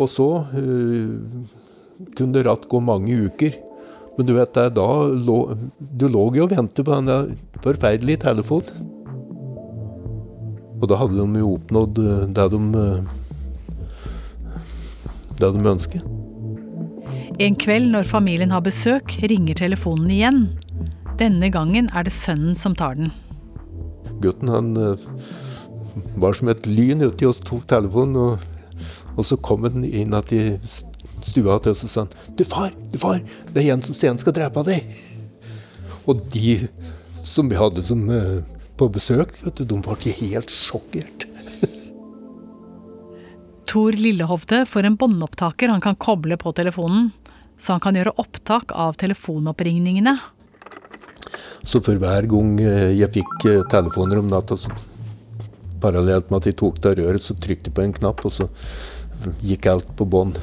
Og 0.00 0.10
så 0.10 0.28
uh, 0.42 1.14
kunne 2.16 2.34
det 2.34 2.46
ratt 2.48 2.66
gå 2.66 2.82
mange 2.82 3.14
uker. 3.28 3.60
Men 4.16 4.28
du 4.28 4.32
vet, 4.36 4.58
da 4.76 4.90
lå, 5.12 5.38
du 5.78 6.06
lå 6.08 6.24
jo 6.36 6.46
og 6.46 6.52
ventet 6.54 6.86
på 6.86 7.00
den 7.00 7.36
forferdelige 7.64 8.22
telefonen. 8.24 8.92
Og 10.76 10.88
da 10.90 10.98
hadde 11.00 11.16
de 11.16 11.40
jo 11.40 11.54
oppnådd 11.56 12.00
det 12.36 12.46
de, 12.52 12.60
det 15.40 15.50
de 15.56 15.70
ønsket. 15.72 16.12
En 17.40 17.56
kveld 17.60 17.90
når 17.92 18.08
familien 18.08 18.52
har 18.52 18.64
besøk, 18.64 19.12
ringer 19.28 19.56
telefonen 19.56 20.10
igjen. 20.12 20.42
Denne 21.20 21.48
gangen 21.52 21.88
er 21.92 22.04
det 22.04 22.12
sønnen 22.16 22.56
som 22.56 22.76
tar 22.76 22.96
den. 22.96 23.12
Gutten 24.24 24.52
han 24.52 24.72
var 26.20 26.36
som 26.36 26.48
et 26.52 26.64
lyn 26.68 27.04
uti 27.04 27.28
oss, 27.28 27.40
tok 27.44 27.66
telefonen. 27.68 28.16
Og, 28.16 28.86
og 29.16 29.28
så 29.28 29.36
kom 29.40 29.64
han 29.68 29.84
inn 29.84 30.16
at 30.16 30.32
i 30.32 30.58
stua 31.26 31.58
til 31.62 31.74
oss 31.74 31.84
og 31.86 31.92
sa 31.92 32.06
'Du 32.36 32.44
far, 32.44 32.72
du 32.92 32.98
far, 32.98 33.22
det 33.52 33.64
er 33.64 33.74
en 33.74 33.82
som 33.82 33.94
sen 33.94 34.18
skal 34.18 34.32
drepe 34.32 34.64
deg.' 34.66 34.84
Og 36.06 36.22
de 36.30 36.68
som 37.22 37.48
vi 37.50 37.58
hadde 37.58 37.82
som, 37.82 38.06
uh, 38.08 38.42
på 38.78 38.86
besøk, 38.92 39.34
vet 39.42 39.58
du, 39.58 39.64
de 39.64 39.80
ble 39.82 40.12
helt 40.20 40.52
sjokkert. 40.52 41.26
Tor 43.70 43.92
Lillehovde 43.92 44.62
får 44.70 44.86
en 44.86 44.96
båndopptaker 44.96 45.72
han 45.72 45.82
kan 45.82 45.98
koble 45.98 46.38
på 46.38 46.52
telefonen, 46.54 47.10
så 47.58 47.74
han 47.74 47.82
kan 47.82 47.98
gjøre 47.98 48.14
opptak 48.22 48.70
av 48.70 48.94
telefonoppringningene. 49.00 50.14
Så 51.66 51.80
for 51.82 51.98
hver 51.98 52.28
gang 52.30 52.52
eh, 52.62 52.92
jeg 52.94 53.10
fikk 53.16 53.48
eh, 53.50 53.64
telefoner 53.72 54.20
om 54.20 54.28
natta, 54.30 54.54
så 54.54 54.70
parallelt 55.82 56.30
med 56.30 56.38
at 56.38 56.50
jeg 56.50 56.58
tok 56.60 56.78
det 56.78 56.92
av 56.92 57.00
røret, 57.00 57.24
så 57.24 57.34
trykte 57.34 57.72
jeg 57.72 57.76
på 57.76 57.82
en 57.82 57.96
knapp, 57.96 58.22
og 58.22 58.32
så 58.32 58.46
gikk 59.42 59.66
alt 59.72 59.90
på 59.98 60.06
bånd. 60.08 60.38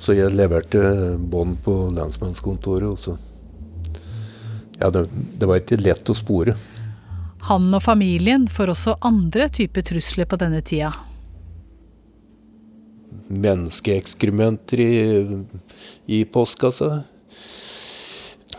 Så 0.00 0.16
jeg 0.16 0.32
leverte 0.32 0.80
bånd 1.18 1.58
på 1.64 1.74
lensmannskontoret, 1.92 2.88
også. 2.88 3.18
Ja, 4.80 4.88
det, 4.88 5.06
det 5.36 5.48
var 5.48 5.60
ikke 5.60 5.80
lett 5.80 6.08
å 6.08 6.16
spore. 6.16 6.56
Han 7.50 7.68
og 7.76 7.84
familien 7.84 8.48
får 8.48 8.72
også 8.72 8.96
andre 9.04 9.50
typer 9.52 9.84
trusler 9.84 10.28
på 10.28 10.40
denne 10.40 10.64
tida 10.64 10.94
menneskeekskrementer 13.30 14.82
i, 14.82 14.94
i 16.06 16.24
postkassa. 16.26 17.02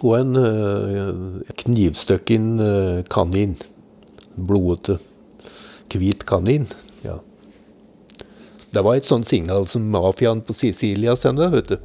Og 0.01 0.15
en 0.17 0.37
uh, 0.39 1.41
knivstøkken 1.61 2.47
uh, 2.61 3.01
kanin. 3.11 3.57
Blodete. 4.35 4.97
Hvit 5.91 6.23
kanin. 6.25 6.69
Det 8.71 8.83
var 8.83 8.95
et 8.95 9.07
sånt 9.07 9.27
signal 9.27 9.65
som 9.67 9.89
mafiaen 9.91 10.41
på 10.47 10.55
Sicilia 10.55 11.15
sender, 11.19 11.51
vet 11.51 11.73
du. 11.73 11.77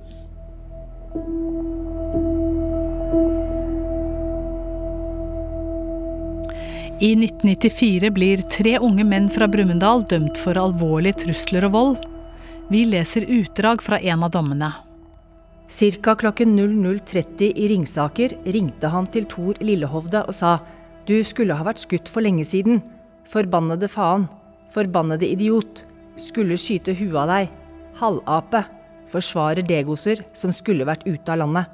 I 6.97 7.11
1994 7.13 8.11
blir 8.15 8.41
tre 8.49 8.79
unge 8.79 9.05
menn 9.05 9.27
fra 9.29 9.49
Brumunddal 9.51 10.07
dømt 10.09 10.39
for 10.41 10.57
alvorlige 10.57 11.27
trusler 11.27 11.67
og 11.69 11.75
vold. 11.75 11.99
Vi 12.71 12.87
leser 12.89 13.27
utdrag 13.29 13.83
fra 13.85 13.99
en 14.01 14.25
av 14.25 14.33
dommene. 14.33 14.71
Ca. 15.69 16.15
klokken 16.15 16.55
00.30 16.57 17.51
i 17.51 17.67
Ringsaker 17.75 18.37
ringte 18.55 18.89
han 18.89 19.11
til 19.11 19.27
Tor 19.29 19.59
Lillehovde 19.61 20.23
og 20.23 20.35
sa 20.39 20.61
du 21.07 21.19
skulle 21.27 21.59
ha 21.59 21.67
vært 21.67 21.83
skutt 21.83 22.09
for 22.11 22.23
lenge 22.25 22.47
siden. 22.47 22.81
Forbannede 23.31 23.91
faen. 23.91 24.25
Forbannede 24.75 25.29
idiot. 25.29 25.85
Skulle 26.17 26.59
skyte 26.61 26.95
huet 26.97 27.17
av 27.23 27.31
deg. 27.31 27.53
Halvape. 28.01 28.65
Forsvarer 29.13 29.65
degoser 29.65 30.25
som 30.37 30.53
skulle 30.53 30.87
vært 30.89 31.07
ute 31.07 31.33
av 31.33 31.41
landet. 31.45 31.73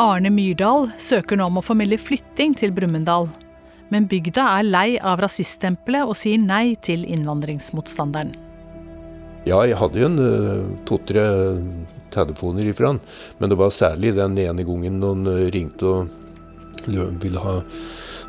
Arne 0.00 0.30
Myrdal 0.32 0.90
søker 1.00 1.38
nå 1.40 1.48
om 1.48 1.58
å 1.60 1.64
formelle 1.64 1.98
flytting 2.00 2.54
til 2.56 2.72
Brumunddal. 2.76 3.28
Men 3.92 4.08
bygda 4.10 4.44
er 4.58 4.66
lei 4.66 4.88
av 4.98 5.20
rasiststempelet 5.22 6.08
og 6.08 6.16
sier 6.18 6.40
nei 6.42 6.76
til 6.82 7.04
innvandringsmotstanderen. 7.06 8.34
Ja, 9.46 9.60
jeg 9.62 9.78
hadde 9.78 10.00
jo 10.00 10.08
en 10.10 10.22
eh, 10.22 10.62
to-tre 10.88 11.24
telefoner 12.14 12.66
ifra 12.66 12.92
han. 12.92 13.00
Men 13.38 13.52
det 13.52 13.58
var 13.60 13.74
særlig 13.74 14.16
den 14.16 14.36
ene 14.42 14.66
gangen 14.66 14.98
noen 15.02 15.26
eh, 15.30 15.46
ringte 15.54 15.92
og 15.92 16.14
ville 17.22 17.42
ha 17.42 17.60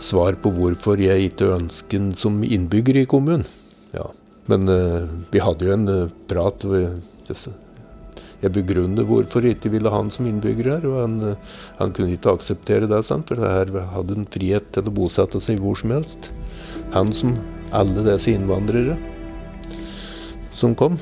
svar 0.02 0.38
på 0.42 0.54
hvorfor 0.54 1.02
jeg 1.02 1.32
ikke 1.32 1.56
ønsker 1.58 2.02
han 2.02 2.12
som 2.18 2.40
innbygger 2.46 3.02
i 3.02 3.08
kommunen. 3.10 3.46
Men 4.52 4.68
uh, 4.72 5.08
vi 5.32 5.42
hadde 5.44 5.68
jo 5.68 5.74
en 5.76 5.88
uh, 5.92 6.14
prat. 6.30 6.66
Jeg 8.38 8.54
begrunnet 8.54 9.08
hvorfor 9.10 9.44
jeg 9.44 9.58
ikke 9.58 9.74
ville 9.74 9.92
ha 9.92 10.00
han 10.00 10.12
som 10.14 10.30
innbygger 10.30 10.72
her. 10.76 10.88
Og 10.88 11.02
han, 11.02 11.20
uh, 11.34 11.60
han 11.82 11.94
kunne 11.96 12.16
ikke 12.16 12.38
akseptere 12.38 12.90
det, 12.90 13.04
sant? 13.08 13.34
for 13.34 13.44
her 13.44 13.74
hadde 13.94 14.18
han 14.18 14.32
frihet 14.32 14.72
til 14.76 14.88
å 14.88 14.96
bosette 15.02 15.44
seg 15.44 15.62
hvor 15.64 15.78
som 15.80 15.96
helst. 15.98 16.32
Han 16.96 17.12
som 17.16 17.36
alle 17.76 18.06
disse 18.08 18.32
innvandrere 18.32 18.96
som 20.56 20.76
kom. 20.78 20.98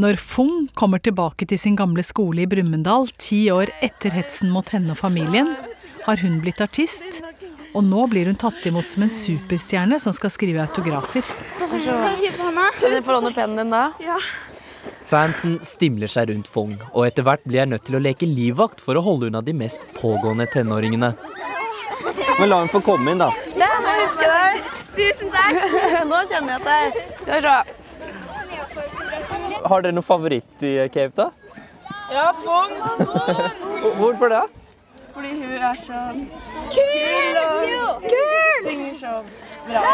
Når 0.00 0.18
Fung 0.18 0.66
kommer 0.74 0.98
tilbake 0.98 1.46
til 1.46 1.60
sin 1.60 1.76
gamle 1.78 2.02
skole 2.02 2.42
i 2.42 2.48
Brumunddal 2.50 3.06
ti 3.22 3.44
år 3.54 3.70
etter 3.84 4.16
hetsen 4.16 4.50
mot 4.50 4.66
henne 4.74 4.90
og 4.90 4.98
familien, 4.98 5.52
har 6.04 6.18
hun 6.20 6.40
blitt 6.42 6.58
artist. 6.64 7.22
Og 7.74 7.82
nå 7.82 8.06
blir 8.06 8.30
hun 8.30 8.38
tatt 8.38 8.62
imot 8.70 8.86
som 8.88 9.02
en 9.06 9.10
superstjerne 9.10 9.98
som 10.02 10.14
skal 10.14 10.30
skrive 10.30 10.62
autografer. 10.62 11.26
Kan 11.58 11.74
jeg 11.74 13.04
få 13.04 13.16
låne 13.16 13.32
pennen 13.34 13.64
din 13.64 13.74
da? 13.74 13.88
Ja. 14.02 14.18
Fansen 15.10 15.58
stimler 15.62 16.08
seg 16.08 16.30
rundt 16.30 16.48
Fong, 16.48 16.78
og 16.94 17.06
etter 17.06 17.26
hvert 17.26 17.42
blir 17.44 17.60
jeg 17.60 17.70
nødt 17.74 17.84
til 17.86 17.98
å 17.98 18.02
leke 18.02 18.28
livvakt 18.30 18.80
for 18.84 18.96
å 18.96 19.02
holde 19.04 19.28
unna 19.28 19.42
de 19.44 19.52
mest 19.56 19.82
pågående 19.98 20.46
tenåringene. 20.54 21.12
Men 22.38 22.48
la 22.50 22.62
hun 22.62 22.70
få 22.72 22.80
komme 22.84 23.12
inn, 23.12 23.20
da. 23.20 23.28
Ja, 23.58 23.68
nå 23.82 23.92
husker 24.00 24.26
jeg 24.30 24.38
deg. 24.40 24.54
Tusen 24.94 25.30
takk. 25.34 25.54
Nå 26.10 26.18
kjenner 26.30 26.56
jeg 26.56 26.62
deg. 26.64 26.98
Skal 27.20 27.34
vi 27.34 27.40
se. 27.46 27.56
Har 29.64 29.82
dere 29.84 29.96
noen 29.96 30.06
favoritt 30.06 30.62
i 30.66 30.76
Cape, 30.94 31.14
da? 31.18 31.30
Ja, 32.14 32.26
Fong. 32.44 32.74
Hvorfor 33.98 34.30
det? 34.32 34.44
Fordi 35.14 35.30
hun 35.38 35.52
er 35.62 35.78
sånn 35.78 36.24
kul 36.74 37.40
og 37.40 38.06
synger 38.66 38.96
så 38.98 39.12
bra. 39.68 39.84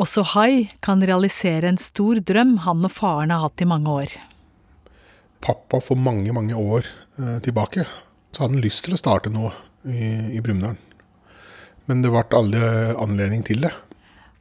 Også 0.00 0.24
Hai 0.34 0.68
kan 0.84 1.02
realisere 1.04 1.68
en 1.68 1.80
stor 1.80 2.20
drøm 2.24 2.58
han 2.64 2.84
og 2.84 2.92
faren 2.92 3.32
har 3.32 3.42
hatt 3.44 3.60
i 3.60 3.68
mange 3.68 3.96
år. 4.04 4.14
Pappa 5.44 5.80
for 5.84 5.96
mange, 5.96 6.32
mange 6.36 6.56
år 6.56 6.84
eh, 7.20 7.36
tilbake 7.44 7.84
så 8.30 8.44
hadde 8.44 8.58
han 8.58 8.64
lyst 8.64 8.84
til 8.86 8.96
å 8.96 9.00
starte 9.00 9.32
noe 9.32 9.52
i, 9.84 10.36
i 10.36 10.40
Brumunddal. 10.44 10.76
Men 11.88 12.04
det 12.04 12.12
ble 12.12 12.24
aldri 12.38 12.66
anledning 13.02 13.44
til 13.46 13.64
det. 13.64 13.72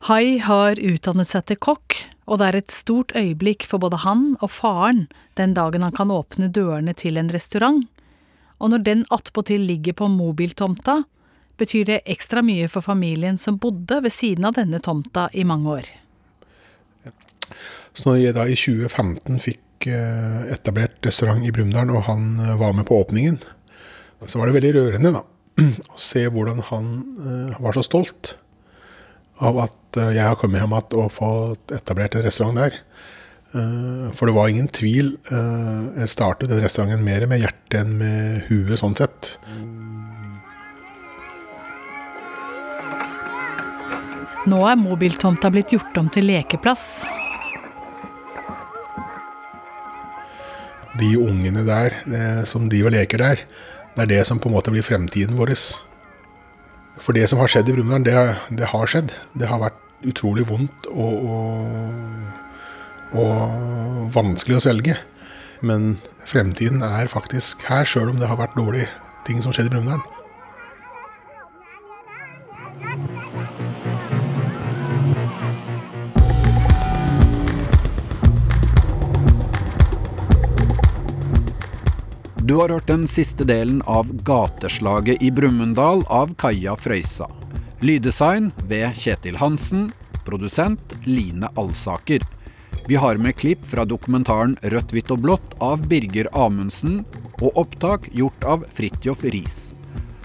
Hai 0.08 0.40
har 0.40 0.80
utdannet 0.80 1.28
seg 1.28 1.48
til 1.50 1.60
kokk, 1.60 1.96
og 2.30 2.40
det 2.40 2.48
er 2.48 2.58
et 2.60 2.72
stort 2.72 3.12
øyeblikk 3.18 3.66
for 3.68 3.84
både 3.84 4.00
han 4.06 4.36
og 4.40 4.52
faren 4.54 5.08
den 5.40 5.56
dagen 5.58 5.84
han 5.84 5.96
kan 5.96 6.14
åpne 6.14 6.48
dørene 6.56 6.94
til 6.96 7.20
en 7.20 7.32
restaurant. 7.34 7.88
Og 8.60 8.74
når 8.74 8.84
den 8.84 9.06
attpåtil 9.14 9.64
ligger 9.68 9.96
på 9.96 10.10
mobiltomta, 10.12 11.02
betyr 11.60 11.88
det 11.88 12.04
ekstra 12.10 12.44
mye 12.46 12.68
for 12.72 12.86
familien 12.86 13.40
som 13.40 13.60
bodde 13.60 14.00
ved 14.04 14.14
siden 14.16 14.48
av 14.48 14.56
denne 14.60 14.80
tomta 14.84 15.28
i 15.34 15.46
mange 15.48 15.80
år. 15.80 15.90
Så 17.94 18.06
når 18.08 18.20
jeg 18.22 18.36
da 18.38 18.46
i 18.48 18.58
2015 18.58 19.40
fikk 19.44 19.90
eh, 19.92 20.52
etablert 20.54 21.00
restaurant 21.06 21.44
i 21.44 21.52
Brumunddal, 21.56 21.92
og 21.96 22.06
han 22.08 22.30
eh, 22.38 22.56
var 22.60 22.76
med 22.78 22.88
på 22.88 23.00
åpningen, 23.02 23.40
så 24.28 24.40
var 24.40 24.50
det 24.50 24.60
veldig 24.60 24.76
rørende 24.76 25.14
da, 25.16 25.24
å 25.96 26.00
se 26.00 26.26
hvordan 26.30 26.62
han 26.70 26.92
eh, 27.24 27.60
var 27.64 27.76
så 27.76 27.84
stolt 27.86 28.36
av 29.40 29.56
at 29.64 29.96
jeg 29.96 30.20
har 30.20 30.36
kommet 30.36 30.60
hjem 30.60 30.74
igjen 30.76 30.98
og 31.00 31.14
fått 31.16 31.72
etablert 31.72 32.18
en 32.18 32.26
restaurant 32.26 32.60
der. 32.60 32.76
Eh, 33.50 34.12
for 34.14 34.30
det 34.30 34.36
var 34.36 34.50
ingen 34.50 34.68
tvil. 34.70 35.16
Eh, 35.32 35.86
jeg 36.04 36.12
startet 36.12 36.52
den 36.52 36.62
restauranten 36.62 37.06
mer 37.06 37.26
med 37.30 37.42
hjertet 37.42 37.80
enn 37.82 37.96
med 37.98 38.44
huet, 38.50 38.78
sånn 38.82 38.98
sett. 39.00 39.38
Nå 44.50 44.60
er 44.66 44.78
mobiltomta 44.80 45.50
blitt 45.54 45.74
gjort 45.74 45.98
om 46.02 46.10
til 46.14 46.30
lekeplass. 46.30 47.06
De 51.00 51.10
ungene 51.16 51.62
der 51.64 51.94
som 52.50 52.66
driver 52.68 52.90
og 52.90 52.96
leker 52.98 53.22
der, 53.22 53.44
det 53.96 54.02
er 54.04 54.10
det 54.10 54.24
som 54.28 54.40
på 54.42 54.50
en 54.50 54.56
måte 54.56 54.72
blir 54.74 54.84
fremtiden 54.84 55.38
vår. 55.38 55.54
For 57.00 57.16
det 57.16 57.30
som 57.32 57.40
har 57.40 57.52
skjedd 57.52 57.70
i 57.70 57.76
Brumunddal, 57.78 58.04
det, 58.06 58.58
det, 58.58 58.72
har 58.74 58.90
skjedd. 58.90 59.14
Det 59.38 59.48
har 59.48 59.62
vært 59.62 59.80
utrolig 60.10 60.46
vondt 60.50 60.90
og, 60.92 61.30
og, 61.30 62.39
og 63.18 64.14
vanskelig 64.14 64.60
å 64.60 64.64
svelge. 64.68 65.00
Men 65.66 65.98
fremtiden 66.30 66.84
er 66.86 67.12
faktisk 67.12 67.66
her, 67.70 67.88
sjøl 67.88 68.14
om 68.14 68.22
det 68.22 68.30
har 68.30 68.40
vært 68.40 68.58
dårlige 68.60 68.90
ting 69.28 69.44
som 69.44 69.54
skjedde 69.56 69.72
i 69.72 69.76
Brumunddal. 69.76 70.06
Du 82.50 82.56
har 82.58 82.72
hørt 82.74 82.88
den 82.90 83.04
siste 83.06 83.46
delen 83.46 83.84
av 83.86 84.08
Gateslaget 84.26 85.22
i 85.22 85.30
Brumunddal 85.30 86.02
av 86.10 86.32
Kaja 86.42 86.74
Frøysa. 86.82 87.28
Lyddesign 87.86 88.50
ved 88.66 88.98
Kjetil 88.98 89.38
Hansen. 89.38 89.92
Produsent 90.26 90.96
Line 91.06 91.46
Alsaker. 91.62 92.26
Vi 92.88 92.96
har 92.96 93.18
med 93.22 93.36
klipp 93.36 93.66
fra 93.66 93.86
dokumentaren 93.86 94.58
'Rødt, 94.62 94.94
hvitt 94.94 95.12
og 95.12 95.20
blått' 95.22 95.58
av 95.62 95.88
Birger 95.88 96.30
Amundsen, 96.34 97.04
og 97.42 97.58
opptak 97.58 98.10
gjort 98.14 98.44
av 98.44 98.64
Fridtjof 98.74 99.24
Riis. 99.24 99.74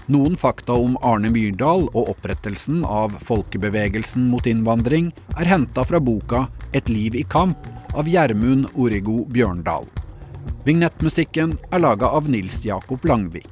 Noen 0.05 0.35
fakta 0.37 0.73
om 0.77 0.97
Arne 1.01 1.31
Myrdal 1.33 1.87
og 1.87 2.09
opprettelsen 2.11 2.83
av 2.85 3.15
folkebevegelsen 3.25 4.27
mot 4.29 4.45
innvandring 4.45 5.07
er 5.33 5.49
henta 5.49 5.85
fra 5.85 5.99
boka 5.99 6.47
Et 6.73 6.89
liv 6.89 7.15
i 7.15 7.23
kamp 7.23 7.69
av 7.95 8.09
Gjermund 8.09 8.67
Origo 8.75 9.23
Bjørndal. 9.25 9.87
Vignettmusikken 10.65 11.55
er 11.71 11.81
laga 11.81 12.09
av 12.09 12.29
Nils 12.29 12.59
Jakob 12.65 13.05
Langvik. 13.05 13.49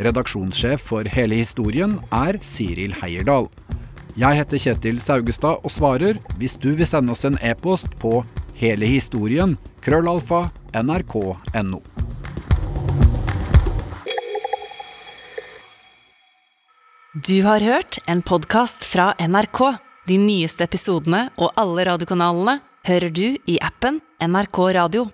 Redaksjonssjef 0.00 0.82
for 0.90 1.08
hele 1.08 1.38
historien 1.38 1.98
er 2.12 2.40
Siril 2.42 2.96
Heierdal. 3.00 3.48
Jeg 4.14 4.38
heter 4.38 4.60
Kjetil 4.62 5.00
Saugestad 5.02 5.64
og 5.66 5.72
svarer 5.74 6.20
hvis 6.38 6.54
du 6.62 6.68
vil 6.78 6.86
sende 6.86 7.10
oss 7.10 7.24
en 7.26 7.34
e-post 7.42 7.90
på 7.98 8.20
hele 8.54 8.86
historien 8.86 9.56
krøllalfa 9.82 10.44
nrk.no. 10.78 11.80
Du 17.26 17.42
har 17.42 17.66
hørt 17.66 17.98
en 18.06 18.22
podkast 18.22 18.86
fra 18.86 19.12
NRK. 19.18 19.60
De 20.06 20.20
nyeste 20.22 20.62
episodene 20.66 21.26
og 21.34 21.50
alle 21.58 21.88
radiokanalene 21.90 22.60
hører 22.86 23.10
du 23.10 23.26
i 23.50 23.58
appen 23.62 23.98
NRK 24.22 24.62
Radio. 24.78 25.08